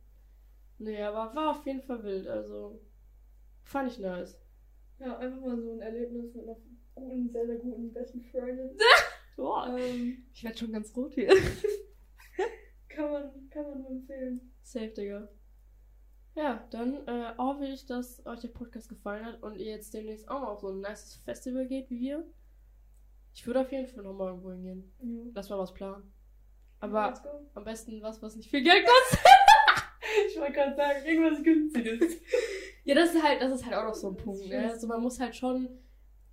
Nee, 0.81 1.03
aber 1.03 1.35
war 1.35 1.51
auf 1.51 1.67
jeden 1.67 1.83
Fall 1.83 2.03
wild, 2.03 2.27
also 2.27 2.81
fand 3.68 3.92
ich 3.92 3.98
nice. 3.98 4.38
Ja, 4.98 5.16
einfach 5.18 5.40
mal 5.40 5.61
so 5.61 5.72
ein 5.72 5.81
Erlebnis 5.81 6.35
mit 6.35 6.44
einer 6.44 6.57
guten, 6.94 7.31
sehr, 7.31 7.46
sehr 7.46 7.57
guten 7.57 7.92
besten 7.92 8.22
Freundin. 8.24 8.70
Boah. 9.37 9.76
Ähm, 9.78 10.26
Ich 10.33 10.42
werd 10.42 10.59
schon 10.59 10.72
ganz 10.72 10.94
rot 10.96 11.14
hier. 11.14 11.28
kann 12.88 13.11
man, 13.11 13.48
kann 13.50 13.62
man 13.64 13.78
nur 13.81 13.90
empfehlen. 13.90 14.52
Safe, 14.62 14.88
Digga. 14.88 15.28
Ja, 16.35 16.66
dann 16.70 17.07
äh, 17.07 17.35
hoffe 17.37 17.66
ich, 17.66 17.87
dass 17.87 18.24
euch 18.26 18.40
der 18.40 18.48
Podcast 18.48 18.88
gefallen 18.88 19.24
hat 19.24 19.42
und 19.42 19.57
ihr 19.57 19.66
jetzt 19.66 19.92
demnächst 19.94 20.28
auch 20.28 20.40
mal 20.40 20.48
auf 20.48 20.61
so 20.61 20.68
ein 20.68 20.81
nices 20.81 21.16
Festival 21.24 21.66
geht 21.66 21.90
wie 21.90 22.00
wir. 22.00 22.24
Ich 23.35 23.46
würde 23.46 23.61
auf 23.61 23.70
jeden 23.70 23.87
Fall 23.87 24.02
nochmal 24.04 24.28
irgendwo 24.28 24.50
hingehen. 24.50 24.92
Ja. 25.00 25.31
Lass 25.35 25.48
mal 25.50 25.59
was 25.59 25.74
planen. 25.74 26.12
Aber 26.81 27.12
am 27.54 27.64
besten 27.64 28.02
was, 28.02 28.22
was 28.22 28.37
nicht 28.37 28.50
viel 28.50 28.62
Geld 28.62 28.87
kostet. 28.87 29.20
Ich 30.26 30.38
wollte 30.40 30.52
gerade 30.54 30.74
sagen, 30.74 31.04
irgendwas 31.04 31.42
Günstiges. 31.42 32.16
Ja, 32.88 32.94
das 32.94 33.14
ist 33.14 33.22
halt, 33.22 33.40
das 33.42 33.53
ist 33.53 33.64
halt 33.66 33.74
auch 33.77 33.85
noch 33.85 33.94
so 33.94 34.09
ein 34.09 34.16
Punkt. 34.16 34.46
Ne? 34.48 34.70
Also 34.70 34.87
man 34.87 35.01
muss 35.03 35.20
halt 35.20 35.37
schon 35.37 35.68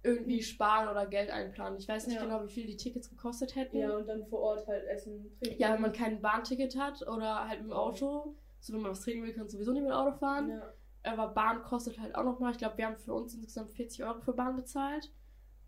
irgendwie 0.03 0.41
sparen 0.41 0.87
oder 0.87 1.05
Geld 1.07 1.29
einplanen. 1.31 1.77
Ich 1.79 1.87
weiß 1.87 2.07
nicht 2.07 2.15
Ja. 2.15 2.23
genau, 2.23 2.43
wie 2.43 2.47
viel 2.49 2.65
die 2.67 2.77
Tickets 2.77 3.09
gekostet 3.09 3.55
hätten. 3.55 3.77
Ja, 3.77 3.95
und 3.97 4.07
dann 4.07 4.25
vor 4.27 4.39
Ort 4.39 4.67
halt 4.67 4.85
essen, 4.85 5.31
trinken. 5.41 5.59
Ja, 5.61 5.73
wenn 5.73 5.81
man 5.81 5.91
kein 5.91 6.21
Bahnticket 6.21 6.77
hat 6.79 7.01
oder 7.07 7.47
halt 7.47 7.61
mit 7.61 7.71
dem 7.71 7.73
Auto. 7.75 8.35
So, 8.59 8.73
wenn 8.73 8.81
man 8.81 8.91
was 8.91 9.01
trinken 9.01 9.23
will, 9.25 9.33
kannst 9.33 9.53
du 9.53 9.57
sowieso 9.57 9.73
nicht 9.73 9.81
mit 9.81 9.91
dem 9.91 9.95
Auto 9.95 10.15
fahren. 10.17 10.49
Ja. 10.49 10.73
Aber 11.11 11.27
Bahn 11.33 11.61
kostet 11.63 11.99
halt 11.99 12.15
auch 12.15 12.23
nochmal. 12.23 12.51
Ich 12.51 12.57
glaube, 12.57 12.77
wir 12.77 12.85
haben 12.85 12.97
für 12.97 13.13
uns 13.13 13.33
insgesamt 13.35 13.71
40 13.71 14.03
Euro 14.05 14.21
für 14.21 14.33
Bahn 14.33 14.55
bezahlt. 14.55 15.11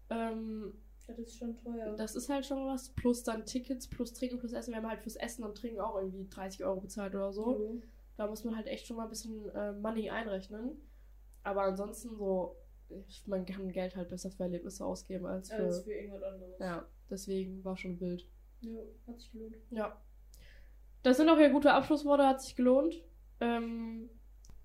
Ähm, 0.10 0.74
Das 1.08 1.18
ist 1.20 1.36
schon 1.38 1.56
teuer. 1.58 1.96
das 1.96 2.16
ist 2.16 2.30
halt 2.30 2.46
schon 2.46 2.66
was. 2.68 2.90
Plus 2.90 3.24
dann 3.24 3.46
Tickets, 3.46 3.88
plus 3.88 4.14
Trinken, 4.14 4.40
plus 4.40 4.54
Essen. 4.54 4.72
Wir 4.72 4.78
haben 4.78 4.90
halt 4.90 5.02
fürs 5.02 5.16
Essen 5.16 5.44
und 5.44 5.58
Trinken 5.58 5.80
auch 5.80 5.96
irgendwie 5.98 6.28
30 6.30 6.64
Euro 6.64 6.80
bezahlt 6.82 7.14
oder 7.16 7.32
so. 7.34 7.52
Ja. 7.52 7.82
Da 8.18 8.28
muss 8.28 8.44
man 8.44 8.56
halt 8.56 8.68
echt 8.68 8.88
schon 8.88 8.98
mal 8.98 9.04
ein 9.04 9.10
bisschen 9.10 9.50
äh, 9.50 9.72
Money 9.74 10.10
einrechnen. 10.10 10.82
Aber 11.44 11.62
ansonsten 11.62 12.16
so, 12.18 12.58
ich, 13.08 13.26
man 13.28 13.46
kann 13.46 13.72
Geld 13.72 13.96
halt 13.96 14.10
besser 14.10 14.32
für 14.32 14.44
Erlebnisse 14.44 14.84
ausgeben 14.84 15.26
als 15.26 15.50
für. 15.50 15.64
Als 15.64 15.84
für 15.84 15.94
irgendwas 15.94 16.24
anderes. 16.24 16.60
ja, 16.60 16.86
deswegen 17.10 17.64
war 17.64 17.78
schon 17.78 18.00
wild. 18.00 18.28
Ja, 18.62 18.80
hat 19.08 19.20
sich 19.20 19.32
gelohnt. 19.32 19.56
Ja. 19.70 20.02
Das 21.04 21.18
sind 21.18 21.30
auch 21.30 21.38
hier 21.38 21.52
gute 21.52 21.72
Abschlussworte, 21.72 22.26
hat 22.26 22.42
sich 22.42 22.56
gelohnt. 22.56 23.02
Ähm, 23.40 24.10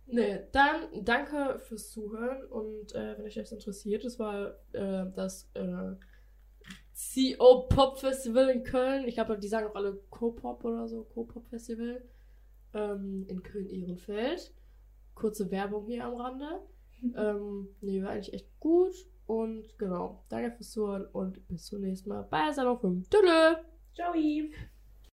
nee, 0.07 0.41
dann 0.53 1.05
danke 1.05 1.59
fürs 1.59 1.91
Zuhören 1.91 2.45
und 2.47 2.95
äh, 2.95 3.19
wenn 3.19 3.27
euch 3.27 3.35
das 3.35 3.53
interessiert, 3.53 4.05
das 4.05 4.19
war 4.19 4.57
äh, 4.73 5.05
das 5.15 5.51
äh, 5.55 5.95
CO 6.95 7.69
Pop 7.69 7.99
Festival 7.99 8.49
in 8.49 8.65
Köln. 8.65 9.07
Ich 9.07 9.15
glaube, 9.15 9.39
die 9.39 9.49
sagen 9.49 9.67
auch 9.67 9.75
alle 9.75 10.01
Co-Pop 10.11 10.65
oder 10.65 10.89
so, 10.89 11.05
Co-Pop 11.05 11.47
Festival 11.49 12.03
ähm, 12.75 13.25
in 13.29 13.43
Köln-Ehrenfeld. 13.43 14.55
Kurze 15.15 15.51
Werbung 15.51 15.87
hier 15.87 16.05
am 16.05 16.15
Rande. 16.15 16.63
ähm, 17.17 17.69
nee, 17.81 18.03
war 18.03 18.11
eigentlich 18.11 18.35
echt 18.35 18.59
gut. 18.61 18.95
Und 19.27 19.79
genau, 19.79 20.25
danke 20.29 20.51
fürs 20.53 20.71
Zuhören 20.71 21.07
und 21.07 21.47
bis 21.49 21.67
zum 21.67 21.81
nächsten 21.81 22.09
Mal 22.09 22.23
bei 22.23 22.53
Salon 22.53 22.79
5. 22.79 23.09
Tschüss! 23.09 23.57
Ciao! 23.95 24.13